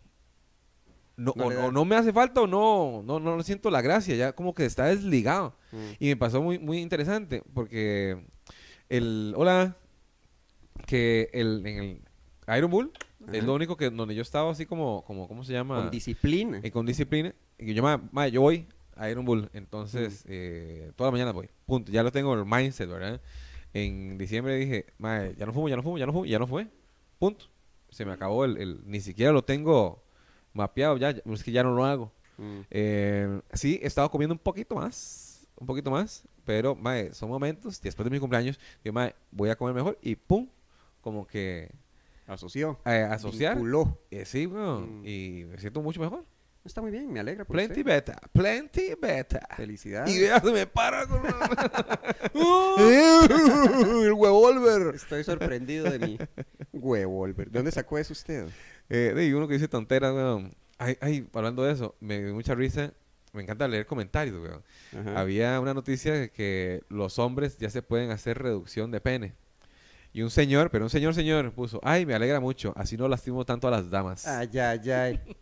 No, 1.16 1.34
No 1.36 1.46
o, 1.46 1.72
no 1.72 1.84
me 1.84 1.94
hace 1.94 2.12
falta 2.12 2.40
o 2.40 2.46
no, 2.46 3.02
no, 3.04 3.20
no 3.20 3.42
siento 3.42 3.70
la 3.70 3.82
gracia, 3.82 4.16
ya 4.16 4.32
como 4.32 4.54
que 4.54 4.64
está 4.64 4.86
desligado. 4.86 5.54
Mm. 5.70 5.90
Y 5.98 6.08
me 6.08 6.16
pasó 6.16 6.42
muy, 6.42 6.58
muy 6.58 6.78
interesante 6.78 7.42
porque 7.54 8.18
el, 8.88 9.34
hola, 9.36 9.76
que 10.86 11.28
el, 11.32 11.66
en 11.66 11.78
el 11.78 12.56
Iron 12.56 12.70
Bull 12.70 12.92
es 13.32 13.44
lo 13.44 13.54
único 13.54 13.76
que 13.76 13.90
donde 13.90 14.14
yo 14.14 14.22
estaba 14.22 14.50
así 14.50 14.66
como, 14.66 15.04
como 15.04 15.28
¿cómo 15.28 15.44
se 15.44 15.52
llama? 15.52 15.76
Con 15.82 15.90
disciplina. 15.90 16.60
Eh, 16.62 16.70
con 16.70 16.86
disciplina. 16.86 17.34
Y 17.58 17.74
yo, 17.74 17.82
ma, 17.82 18.02
ma, 18.10 18.28
yo 18.28 18.40
voy 18.40 18.66
a 18.96 19.08
Iron 19.10 19.24
Bull, 19.24 19.42
Mm. 19.52 19.56
entonces 19.56 20.24
eh, 20.28 20.92
toda 20.96 21.08
la 21.08 21.12
mañana 21.12 21.32
voy, 21.32 21.48
punto. 21.66 21.90
Ya 21.92 22.02
lo 22.02 22.12
tengo 22.12 22.34
el 22.34 22.44
mindset, 22.44 22.88
¿verdad? 22.88 23.20
En 23.74 24.18
diciembre 24.18 24.56
dije, 24.56 24.86
ma, 24.98 25.26
ya 25.30 25.46
no 25.46 25.52
fumo, 25.52 25.68
ya 25.68 25.76
no 25.76 25.82
fumo, 25.82 25.98
ya 25.98 26.06
no 26.06 26.12
fumo, 26.12 26.24
ya 26.26 26.38
no 26.38 26.46
fue, 26.46 26.66
punto. 27.18 27.46
Se 27.90 28.04
me 28.04 28.12
acabó 28.12 28.44
el, 28.44 28.56
el- 28.58 28.80
ni 28.86 29.00
siquiera 29.00 29.32
lo 29.32 29.42
tengo 29.44 30.02
mapeado 30.52 30.96
ya, 30.98 31.10
ya- 31.12 31.22
es 31.24 31.42
que 31.44 31.52
ya 31.52 31.62
no 31.62 31.74
lo 31.74 31.84
hago. 31.84 32.12
Mm. 32.38 32.60
Eh, 32.70 33.40
sí, 33.52 33.78
he 33.82 33.86
estado 33.86 34.10
comiendo 34.10 34.34
un 34.34 34.38
poquito 34.38 34.74
más, 34.74 35.46
un 35.56 35.66
poquito 35.66 35.90
más, 35.90 36.24
pero 36.44 36.74
mae, 36.74 37.12
son 37.14 37.28
momentos, 37.28 37.80
después 37.80 38.04
de 38.04 38.10
mi 38.10 38.18
cumpleaños, 38.18 38.58
digo, 38.82 38.94
mae, 38.94 39.14
voy 39.30 39.48
a 39.50 39.56
comer 39.56 39.74
mejor 39.74 39.98
y 40.02 40.16
pum, 40.16 40.48
como 41.00 41.26
que 41.26 41.70
Asoció. 42.26 42.78
eh, 42.84 43.06
asociar. 43.10 43.58
Eh, 44.10 44.24
sí, 44.24 44.46
weón, 44.46 45.00
Mm. 45.00 45.06
y 45.06 45.44
me 45.50 45.58
siento 45.58 45.80
mucho 45.82 46.00
mejor. 46.00 46.24
Está 46.64 46.80
muy 46.80 46.92
bien, 46.92 47.12
me 47.12 47.18
alegra 47.18 47.44
por 47.44 47.56
Plenty 47.56 47.80
usted. 47.80 47.92
beta, 47.92 48.18
plenty 48.32 48.94
beta. 49.00 49.40
Felicidades. 49.56 50.14
Y 50.14 50.20
ya 50.20 50.40
se 50.40 50.52
me 50.52 50.64
para 50.66 51.06
con 51.08 51.20
el 54.04 54.12
huevolver. 54.12 54.94
Estoy 54.94 55.24
sorprendido 55.24 55.90
de 55.90 55.98
mi 55.98 56.18
huevolver. 56.72 57.50
¿De 57.50 57.58
dónde 57.58 57.72
sacó 57.72 57.98
eso 57.98 58.12
usted? 58.12 58.46
Eh, 58.88 59.12
de 59.14 59.34
uno 59.34 59.48
que 59.48 59.54
dice 59.54 59.68
tonteras, 59.68 60.14
weón. 60.14 60.54
Ay, 60.78 60.96
ay, 61.00 61.26
hablando 61.32 61.64
de 61.64 61.72
eso, 61.72 61.94
me 62.00 62.20
dio 62.22 62.34
mucha 62.34 62.54
risa. 62.54 62.92
Me 63.32 63.42
encanta 63.42 63.66
leer 63.66 63.86
comentarios, 63.86 64.36
weón. 64.40 64.62
Ajá. 65.00 65.20
Había 65.20 65.58
una 65.58 65.74
noticia 65.74 66.12
de 66.12 66.30
que 66.30 66.82
los 66.88 67.18
hombres 67.18 67.56
ya 67.58 67.70
se 67.70 67.82
pueden 67.82 68.10
hacer 68.10 68.38
reducción 68.38 68.90
de 68.90 69.00
pene. 69.00 69.34
Y 70.12 70.22
un 70.22 70.30
señor, 70.30 70.70
pero 70.70 70.84
un 70.84 70.90
señor, 70.90 71.14
señor, 71.14 71.52
puso, 71.52 71.80
ay, 71.82 72.04
me 72.04 72.14
alegra 72.14 72.38
mucho, 72.38 72.74
así 72.76 72.98
no 72.98 73.08
lastimo 73.08 73.46
tanto 73.46 73.66
a 73.68 73.70
las 73.70 73.88
damas. 73.88 74.26
Ay, 74.28 74.50
ay, 74.58 74.90
ay. 74.90 75.20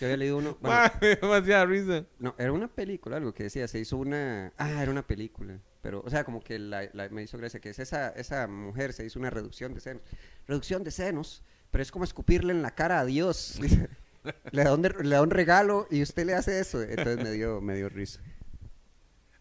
Yo 0.00 0.06
había 0.06 0.16
leído 0.16 0.38
uno. 0.38 0.58
bueno, 0.60 0.78
demasiada 1.20 1.66
risa. 1.66 2.04
no, 2.18 2.34
era 2.38 2.52
una 2.52 2.68
película, 2.68 3.16
algo 3.16 3.32
que 3.32 3.44
decía, 3.44 3.68
se 3.68 3.78
hizo 3.78 3.96
una. 3.96 4.52
Ah, 4.58 4.82
era 4.82 4.90
una 4.90 5.06
película. 5.06 5.58
Pero, 5.82 6.02
o 6.04 6.10
sea, 6.10 6.24
como 6.24 6.40
que 6.42 6.58
la, 6.58 6.88
la- 6.94 7.08
me 7.10 7.22
hizo 7.22 7.36
gracia 7.38 7.60
que 7.60 7.70
es 7.70 7.78
esa, 7.78 8.08
esa 8.10 8.46
mujer 8.48 8.92
se 8.92 9.04
hizo 9.04 9.18
una 9.18 9.30
reducción 9.30 9.74
de 9.74 9.80
senos. 9.80 10.02
Reducción 10.48 10.82
de 10.82 10.90
senos, 10.90 11.42
pero 11.70 11.82
es 11.82 11.92
como 11.92 12.04
escupirle 12.04 12.52
en 12.52 12.62
la 12.62 12.74
cara 12.74 13.00
a 13.00 13.04
Dios. 13.04 13.58
dice. 13.62 13.88
le, 14.50 14.64
da 14.64 14.74
un, 14.74 14.82
de- 14.82 14.90
le 15.04 15.10
da 15.14 15.22
un 15.22 15.30
regalo 15.30 15.86
y 15.90 16.02
usted 16.02 16.24
le 16.26 16.34
hace 16.34 16.58
eso. 16.58 16.82
Entonces 16.82 17.22
me 17.22 17.30
dio, 17.30 17.60
me 17.60 17.76
dio 17.76 17.88
risa. 17.88 18.20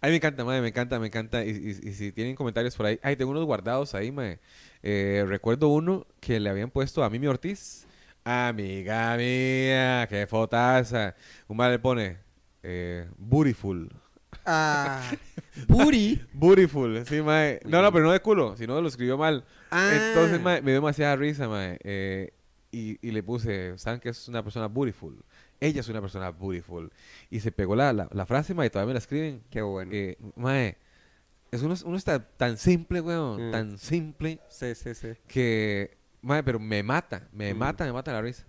Ay, 0.02 0.12
me 0.12 0.18
encanta, 0.18 0.44
madre, 0.44 0.62
me 0.62 0.68
encanta, 0.68 1.00
me 1.00 1.08
encanta. 1.08 1.46
Y, 1.46 1.50
y- 1.52 1.89
y 1.89 1.94
si 1.94 2.12
tienen 2.12 2.36
comentarios 2.36 2.76
por 2.76 2.86
ahí, 2.88 3.00
ay, 3.04 3.16
tengo 3.16 3.32
unos 3.32 3.46
guardados 3.46 3.96
ahí, 3.96 4.12
madre. 4.12 4.39
Eh, 4.82 5.24
recuerdo 5.26 5.70
uno 5.70 6.06
que 6.20 6.42
le 6.42 6.50
habían 6.50 6.70
puesto 6.70 7.04
a 7.06 7.10
Mimi 7.10 7.28
Ortiz. 7.28 7.88
Amiga 8.26 9.18
mía, 9.18 10.08
qué 10.10 10.26
fotaza. 10.28 11.16
Un 11.48 11.58
madre 11.58 11.74
le 11.74 11.80
pone, 11.80 12.18
eh, 12.64 13.08
beautiful. 13.18 13.90
Ah, 14.46 15.02
Booty. 15.68 16.22
Beautiful, 16.34 17.06
sí, 17.06 17.22
mae. 17.22 17.60
No, 17.66 17.82
no, 17.82 17.92
pero 17.92 18.06
no 18.06 18.12
de 18.12 18.22
culo, 18.22 18.56
sino 18.58 18.80
lo 18.82 18.88
escribió 18.88 19.18
mal. 19.18 19.44
Ah. 19.72 19.92
Entonces, 19.94 20.42
mae, 20.42 20.62
me 20.62 20.72
dio 20.72 20.76
demasiada 20.80 21.16
risa, 21.16 21.48
mae. 21.48 21.78
Eh, 21.84 22.34
y, 22.72 22.98
y 23.08 23.12
le 23.12 23.22
puse, 23.24 23.78
¿saben 23.78 24.00
que 24.00 24.10
es 24.10 24.28
una 24.28 24.42
persona 24.42 24.68
beautiful? 24.68 25.24
Ella 25.60 25.82
es 25.82 25.88
una 25.90 26.02
persona 26.02 26.32
beautiful. 26.32 26.92
Y 27.30 27.40
se 27.42 27.52
pegó 27.52 27.76
la, 27.76 27.94
la, 27.94 28.08
la 28.12 28.26
frase, 28.26 28.54
mae, 28.54 28.70
todavía 28.70 28.88
me 28.88 28.94
la 28.94 29.00
escriben. 29.00 29.44
Qué 29.50 29.62
bueno. 29.62 29.92
Eh, 29.94 30.18
mae, 30.36 30.78
es 31.52 31.62
uno, 31.62 31.76
uno 31.86 31.98
está 31.98 32.26
tan 32.26 32.58
simple, 32.58 33.02
weón, 33.02 33.50
Mm. 33.50 33.52
tan 33.52 33.78
simple 33.78 34.40
Sí, 34.50 34.74
sí, 34.76 34.96
sí. 34.96 35.10
que, 35.28 35.98
mae, 36.24 36.42
pero 36.44 36.60
me 36.60 36.82
mata, 36.84 37.28
me 37.32 37.54
Mm. 37.54 37.58
mata, 37.58 37.86
me 37.86 37.94
mata 37.94 38.12
la 38.12 38.22
risa. 38.22 38.46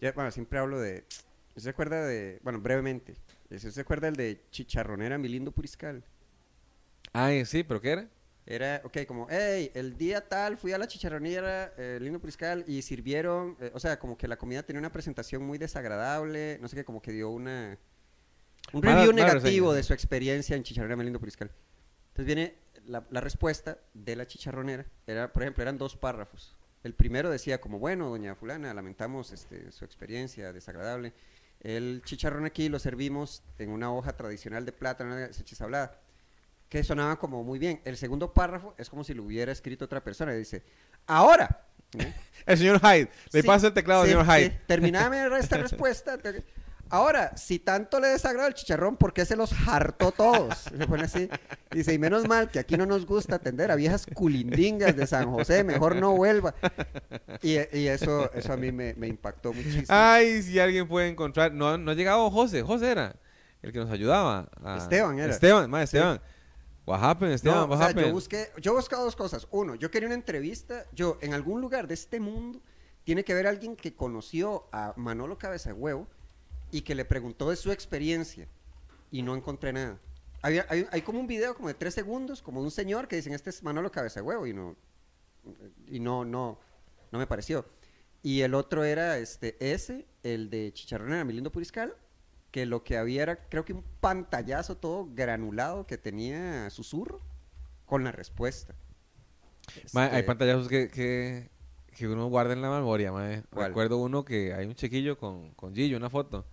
Ya, 0.00 0.12
bueno, 0.12 0.30
siempre 0.30 0.58
hablo 0.58 0.80
de. 0.80 1.04
¿Usted 1.48 1.62
se 1.62 1.70
acuerda 1.70 2.04
de.? 2.06 2.38
Bueno, 2.42 2.60
brevemente. 2.60 3.14
¿Usted 3.50 3.70
se 3.70 3.80
acuerda 3.80 4.08
el 4.08 4.16
de 4.16 4.42
Chicharronera, 4.50 5.18
mi 5.18 5.28
lindo 5.28 5.52
Puriscal? 5.52 6.02
Ay, 7.12 7.44
sí, 7.44 7.62
¿pero 7.62 7.80
qué 7.80 7.90
era? 7.90 8.08
Era, 8.48 8.80
ok, 8.84 8.98
como, 9.08 9.26
hey, 9.28 9.72
el 9.74 9.96
día 9.96 10.28
tal 10.28 10.56
fui 10.56 10.72
a 10.72 10.78
la 10.78 10.86
chicharronera, 10.86 11.72
eh, 11.76 11.98
lindo 12.00 12.20
Puriscal, 12.20 12.64
y 12.68 12.82
sirvieron, 12.82 13.56
eh, 13.60 13.72
o 13.74 13.80
sea, 13.80 13.98
como 13.98 14.16
que 14.16 14.28
la 14.28 14.36
comida 14.38 14.62
tenía 14.62 14.78
una 14.78 14.92
presentación 14.92 15.42
muy 15.42 15.58
desagradable, 15.58 16.58
no 16.60 16.68
sé 16.68 16.76
qué, 16.76 16.84
como 16.84 17.02
que 17.02 17.10
dio 17.10 17.30
una. 17.30 17.76
Un 18.72 18.82
review 18.82 19.12
negativo 19.12 19.66
reseña. 19.68 19.76
de 19.76 19.82
su 19.82 19.92
experiencia 19.94 20.54
en 20.56 20.62
Chicharronera, 20.62 20.96
mi 20.96 21.04
lindo 21.04 21.18
Puriscal. 21.18 21.50
Entonces 22.08 22.26
viene 22.26 22.54
la, 22.86 23.04
la 23.10 23.20
respuesta 23.20 23.78
de 23.94 24.14
la 24.16 24.26
chicharronera, 24.26 24.86
era, 25.06 25.32
por 25.32 25.42
ejemplo, 25.42 25.62
eran 25.62 25.78
dos 25.78 25.96
párrafos. 25.96 26.56
El 26.86 26.94
primero 26.94 27.30
decía 27.30 27.60
como, 27.60 27.80
bueno, 27.80 28.08
doña 28.10 28.36
fulana, 28.36 28.72
lamentamos 28.72 29.32
este, 29.32 29.72
su 29.72 29.84
experiencia 29.84 30.52
desagradable. 30.52 31.12
El 31.60 32.00
chicharrón 32.04 32.44
aquí 32.46 32.68
lo 32.68 32.78
servimos 32.78 33.42
en 33.58 33.70
una 33.70 33.92
hoja 33.92 34.16
tradicional 34.16 34.64
de 34.64 34.70
plátano, 34.70 35.16
hablada, 35.60 35.98
que 36.68 36.84
sonaba 36.84 37.18
como 37.18 37.42
muy 37.42 37.58
bien. 37.58 37.80
El 37.84 37.96
segundo 37.96 38.32
párrafo 38.32 38.72
es 38.78 38.88
como 38.88 39.02
si 39.02 39.14
lo 39.14 39.24
hubiera 39.24 39.50
escrito 39.50 39.84
otra 39.84 40.04
persona. 40.04 40.32
y 40.32 40.38
dice, 40.38 40.62
ahora. 41.08 41.66
¿no? 41.94 42.04
El 42.46 42.56
señor 42.56 42.78
Hyde. 42.80 43.08
Le 43.32 43.42
Sí, 43.42 43.46
paso 43.48 43.66
el 43.66 43.74
teclado 43.74 44.02
al 44.02 44.06
sí, 44.06 44.12
señor 44.12 44.26
sí. 44.26 44.32
Hyde. 44.32 44.60
Terminame 44.68 45.26
esta 45.40 45.56
respuesta. 45.56 46.16
te- 46.18 46.44
Ahora, 46.90 47.36
si 47.36 47.58
tanto 47.58 47.98
le 48.00 48.08
desagrada 48.08 48.48
el 48.48 48.54
chicharrón, 48.54 48.96
¿por 48.96 49.12
qué 49.12 49.24
se 49.24 49.34
los 49.36 49.52
hartó 49.66 50.12
todos? 50.12 50.56
Se 50.58 50.86
pone 50.86 51.04
así. 51.04 51.28
Dice, 51.70 51.92
y 51.92 51.98
menos 51.98 52.28
mal 52.28 52.50
que 52.50 52.58
aquí 52.58 52.76
no 52.76 52.86
nos 52.86 53.06
gusta 53.06 53.36
atender 53.36 53.70
a 53.70 53.74
viejas 53.76 54.06
culindingas 54.14 54.94
de 54.96 55.06
San 55.06 55.30
José, 55.30 55.64
mejor 55.64 55.96
no 55.96 56.12
vuelva. 56.16 56.54
Y, 57.42 57.54
y 57.76 57.88
eso, 57.88 58.32
eso 58.32 58.52
a 58.52 58.56
mí 58.56 58.70
me, 58.72 58.94
me 58.94 59.08
impactó 59.08 59.52
muchísimo. 59.52 59.86
Ay, 59.88 60.42
si 60.42 60.58
alguien 60.60 60.86
puede 60.86 61.08
encontrar. 61.08 61.52
No, 61.52 61.76
no 61.76 61.90
ha 61.90 61.94
llegado 61.94 62.30
José. 62.30 62.62
José 62.62 62.90
era 62.92 63.16
el 63.62 63.72
que 63.72 63.78
nos 63.78 63.90
ayudaba. 63.90 64.48
a- 64.62 64.76
Esteban 64.78 65.18
era. 65.18 65.32
Esteban, 65.32 65.68
más 65.70 65.84
Esteban. 65.84 66.20
What 66.86 67.02
happened, 67.02 67.32
Esteban? 67.34 67.58
No, 67.58 67.64
What 67.64 67.72
o 67.74 67.78
sea, 67.78 67.86
happened? 67.88 68.06
yo 68.06 68.12
busqué, 68.12 68.48
yo 68.60 68.72
he 68.72 68.74
buscado 68.76 69.02
dos 69.04 69.16
cosas. 69.16 69.48
Uno, 69.50 69.74
yo 69.74 69.90
quería 69.90 70.06
una 70.06 70.14
entrevista. 70.14 70.84
Yo, 70.92 71.18
en 71.20 71.34
algún 71.34 71.60
lugar 71.60 71.88
de 71.88 71.94
este 71.94 72.20
mundo, 72.20 72.60
tiene 73.02 73.24
que 73.24 73.32
haber 73.32 73.48
alguien 73.48 73.74
que 73.74 73.94
conoció 73.94 74.68
a 74.72 74.92
Manolo 74.96 75.36
Cabeza 75.36 75.70
de 75.70 75.74
Huevo 75.74 76.06
y 76.70 76.82
que 76.82 76.94
le 76.94 77.04
preguntó 77.04 77.50
de 77.50 77.56
su 77.56 77.70
experiencia 77.72 78.48
y 79.10 79.22
no 79.22 79.34
encontré 79.36 79.72
nada. 79.72 79.98
Había- 80.42 80.66
hay, 80.68 80.86
hay 80.90 81.02
como 81.02 81.20
un 81.20 81.26
video 81.26 81.54
como 81.54 81.68
de 81.68 81.74
tres 81.74 81.94
segundos, 81.94 82.42
como 82.42 82.60
de 82.60 82.66
un 82.66 82.70
señor 82.70 83.08
que 83.08 83.16
dicen, 83.16 83.32
este 83.32 83.50
es 83.50 83.62
Manolo 83.62 83.90
Cabeza 83.90 84.20
de 84.20 84.26
Huevo, 84.26 84.46
y 84.46 84.52
no, 84.52 84.76
y 85.86 86.00
no, 86.00 86.24
no, 86.24 86.58
no 87.10 87.18
me 87.18 87.26
pareció. 87.26 87.66
Y 88.22 88.40
el 88.42 88.54
otro 88.54 88.84
era 88.84 89.18
este, 89.18 89.56
ese, 89.60 90.06
el 90.22 90.50
de 90.50 90.72
Chicharrón 90.72 91.12
en 91.14 91.26
Milindo 91.26 91.52
Puriscal, 91.52 91.94
que 92.50 92.66
lo 92.66 92.82
que 92.84 92.96
había 92.96 93.22
era, 93.22 93.48
creo 93.48 93.64
que 93.64 93.72
un 93.72 93.84
pantallazo 94.00 94.76
todo 94.76 95.08
granulado 95.12 95.86
que 95.86 95.98
tenía 95.98 96.68
susurro 96.70 97.20
con 97.84 98.02
la 98.04 98.12
respuesta. 98.12 98.74
Hay 99.94 100.20
Este, 100.20 100.22
pantallazos 100.24 100.68
que, 100.68 100.88
que, 100.88 101.50
que 101.96 102.06
uno 102.06 102.26
guarda 102.28 102.52
en 102.52 102.60
la 102.62 102.70
memoria, 102.70 103.10
mae. 103.10 103.42
¿Cuál? 103.50 103.68
Recuerdo 103.68 103.96
uno 103.98 104.24
que 104.24 104.52
hay 104.52 104.66
un 104.66 104.74
chiquillo 104.74 105.16
con, 105.16 105.50
con 105.54 105.74
Gillo, 105.74 105.96
una 105.96 106.10
foto. 106.10 106.44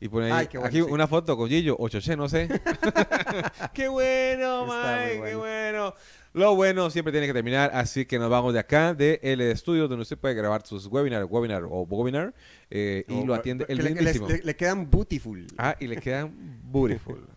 Y 0.00 0.08
pone 0.08 0.26
ahí, 0.26 0.32
Ay, 0.32 0.46
qué 0.46 0.58
bueno, 0.58 0.68
aquí 0.68 0.76
sí. 0.76 0.82
una 0.82 1.06
foto 1.08 1.36
con 1.36 1.48
Gillo, 1.48 1.76
o 1.78 1.88
Choché, 1.88 2.16
no 2.16 2.28
sé. 2.28 2.48
¡Qué 3.74 3.88
bueno, 3.88 4.66
mae! 4.66 5.20
¡Qué 5.22 5.34
bueno. 5.34 5.94
Lo 6.32 6.56
bueno 6.56 6.90
siempre 6.90 7.12
tiene 7.12 7.28
que 7.28 7.32
terminar, 7.32 7.70
así 7.74 8.06
que 8.06 8.18
nos 8.18 8.28
vamos 8.28 8.52
de 8.54 8.58
acá, 8.58 8.92
de 8.92 9.20
el 9.22 9.40
estudio, 9.40 9.86
donde 9.86 10.02
usted 10.02 10.18
puede 10.18 10.34
grabar 10.34 10.66
sus 10.66 10.86
webinar, 10.86 11.24
webinar 11.26 11.62
o 11.64 11.82
webinar, 11.82 12.34
eh, 12.70 13.04
y 13.08 13.24
lo 13.24 13.34
atiende 13.34 13.66
el 13.68 13.78
le- 13.78 13.84
le, 13.84 13.90
mismísimo. 13.94 14.28
le- 14.28 14.42
le 14.42 14.56
quedan 14.56 14.90
beautiful. 14.90 15.46
Ah, 15.58 15.76
y 15.78 15.86
le 15.86 15.96
quedan 15.98 16.34
beautiful. 16.64 17.24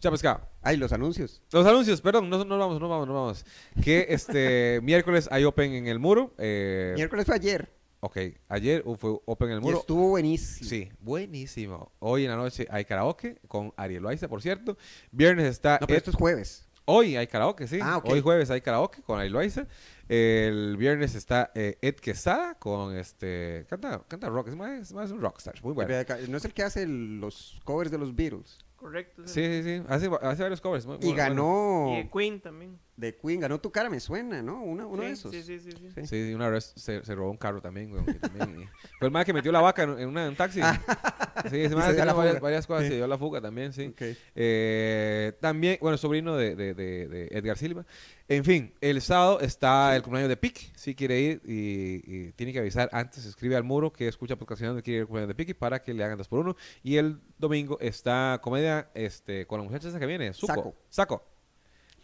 Chao, 0.00 0.10
pescado. 0.12 0.40
Ay, 0.62 0.76
los 0.78 0.92
anuncios. 0.92 1.42
Los 1.52 1.66
anuncios, 1.66 2.00
perdón, 2.00 2.30
no, 2.30 2.42
no 2.44 2.58
vamos, 2.58 2.80
no 2.80 2.88
vamos, 2.88 3.06
no 3.06 3.14
vamos. 3.14 3.44
Que 3.82 4.06
este 4.08 4.80
miércoles 4.82 5.28
hay 5.30 5.44
Open 5.44 5.72
en 5.74 5.86
el 5.88 5.98
muro. 5.98 6.32
Eh, 6.38 6.92
Miércoles 6.96 7.26
fue 7.26 7.34
ayer. 7.34 7.70
ok, 8.00 8.16
ayer 8.48 8.82
fue 8.96 9.18
Open 9.26 9.48
en 9.50 9.54
el 9.56 9.60
Y 9.60 9.64
muro. 9.64 9.78
estuvo 9.80 10.08
buenísimo. 10.08 10.68
Sí, 10.70 10.90
buenísimo. 11.00 11.92
Hoy 11.98 12.24
en 12.24 12.30
la 12.30 12.36
noche 12.36 12.66
hay 12.70 12.86
karaoke 12.86 13.40
con 13.46 13.74
Ariel 13.76 14.02
Loaiza, 14.02 14.26
por 14.26 14.40
cierto. 14.40 14.78
Viernes 15.10 15.46
está. 15.46 15.76
No, 15.80 15.86
pero 15.86 15.98
esto 15.98 16.10
es 16.10 16.16
jueves. 16.16 16.66
Hoy 16.86 17.16
hay 17.16 17.26
karaoke, 17.26 17.68
sí. 17.68 17.78
Ah, 17.82 17.98
ok. 17.98 18.06
Hoy 18.08 18.20
jueves 18.22 18.50
hay 18.50 18.62
karaoke 18.62 19.02
con 19.02 19.18
Ariel 19.18 19.34
Loaiza. 19.34 19.66
El 20.08 20.76
viernes 20.78 21.14
está 21.14 21.52
eh, 21.54 21.76
Ed 21.82 21.96
Quesada 21.96 22.54
con 22.54 22.96
este. 22.96 23.66
Canta, 23.68 24.02
canta 24.08 24.28
rock, 24.30 24.48
es 24.48 24.56
más, 24.56 24.80
es 24.80 24.92
más 24.94 25.10
un 25.10 25.20
rockstar. 25.20 25.62
Muy 25.62 25.74
bueno. 25.74 25.94
No 26.28 26.36
es 26.38 26.44
el 26.46 26.54
que 26.54 26.62
hace 26.62 26.86
los 26.86 27.60
covers 27.64 27.90
de 27.90 27.98
los 27.98 28.16
Beatles. 28.16 28.58
Correcto. 28.80 29.22
Sí, 29.26 29.44
sí, 29.44 29.62
sí. 29.62 29.82
Hace, 29.88 30.08
hace 30.22 30.42
varios 30.42 30.60
covers. 30.62 30.86
muy- 30.86 30.96
Y 30.96 31.12
bueno. 31.12 31.14
ganó 31.16 31.86
Y 31.92 31.96
de 31.98 32.10
Queen 32.10 32.40
también. 32.40 32.78
De 33.00 33.16
Queen, 33.16 33.40
ganó 33.40 33.58
Tu 33.60 33.70
Cara 33.72 33.88
Me 33.90 33.98
Suena, 33.98 34.42
¿no? 34.42 34.62
Uno, 34.62 34.86
uno 34.88 35.02
sí, 35.02 35.08
de 35.08 35.12
esos. 35.14 35.30
Sí, 35.32 35.42
sí, 35.42 35.58
sí. 35.58 35.70
sí. 35.72 35.88
Sí. 35.94 36.06
Sí, 36.06 36.34
una 36.34 36.48
vez 36.48 36.72
se, 36.76 37.04
se 37.04 37.14
robó 37.14 37.30
un 37.30 37.36
carro 37.38 37.60
también, 37.60 37.90
güey. 37.90 38.04
que 38.04 38.14
también- 38.14 38.62
y- 38.62 38.68
Fue 38.98 39.08
el 39.08 39.10
más 39.12 39.24
que 39.24 39.32
metió 39.32 39.50
la 39.50 39.60
vaca 39.60 39.82
en, 39.84 39.98
en 39.98 40.08
una- 40.08 40.24
en 40.24 40.30
un 40.30 40.36
taxi. 40.36 40.60
Sí, 41.50 41.58
ese 41.58 41.74
más 41.74 41.96
varias, 41.96 42.38
varias 42.40 42.66
cosas, 42.66 42.82
Sí. 42.84 42.90
se 42.90 42.96
dio 42.96 43.06
la 43.06 43.16
fuga 43.16 43.40
también, 43.40 43.72
sí. 43.72 43.94
Eh, 44.34 45.32
también, 45.40 45.78
bueno, 45.80 45.96
sobrino 45.96 46.36
de, 46.36 46.54
de- 46.54 46.74
de- 46.74 47.08
de 47.08 47.28
Edgar 47.30 47.56
Silva. 47.56 47.86
En 48.28 48.44
fin, 48.44 48.74
el 48.82 49.00
sábado 49.00 49.40
está 49.40 49.96
el 49.96 50.02
cumpleaños 50.02 50.28
de 50.28 50.36
Piqui. 50.36 50.70
Si 50.74 50.94
quiere 50.94 51.18
ir 51.18 51.40
y, 51.44 52.02
y 52.04 52.32
tiene 52.32 52.52
que 52.52 52.58
avisar 52.58 52.90
antes, 52.92 53.24
escribe 53.24 53.56
al 53.56 53.64
muro 53.64 53.90
que 53.92 54.06
escucha 54.06 54.36
podcastinando 54.36 54.82
quiere 54.82 54.98
ir 54.98 55.00
al 55.02 55.06
cumpleaños 55.06 55.28
de 55.28 55.34
Piqui 55.34 55.54
para 55.54 55.82
que 55.82 55.94
le 55.94 56.04
hagan 56.04 56.18
dos 56.18 56.28
por 56.28 56.40
uno. 56.40 56.54
Y 56.82 56.96
el 56.96 57.18
domingo 57.38 57.78
está 57.80 58.38
comedia 58.42 58.90
este, 58.94 59.46
con 59.46 59.60
la 59.60 59.64
muchacha 59.64 59.88
esa 59.88 59.98
que 59.98 60.06
viene, 60.06 60.34
Suco. 60.34 60.54
Saco. 60.54 60.74
Saco. 60.90 61.29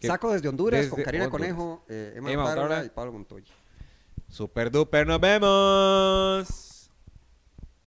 Saco 0.01 0.31
desde 0.31 0.47
Honduras 0.47 0.87
con 0.87 1.01
Karina 1.01 1.25
Honduras. 1.25 1.49
Conejo, 1.53 1.83
eh, 1.89 2.13
Emma, 2.15 2.31
Emma 2.31 2.83
y 2.85 2.89
Pablo 2.89 3.13
Montoya. 3.13 3.53
Super 4.29 4.69
duper, 4.69 5.07
nos 5.07 5.19
vemos. 5.19 6.66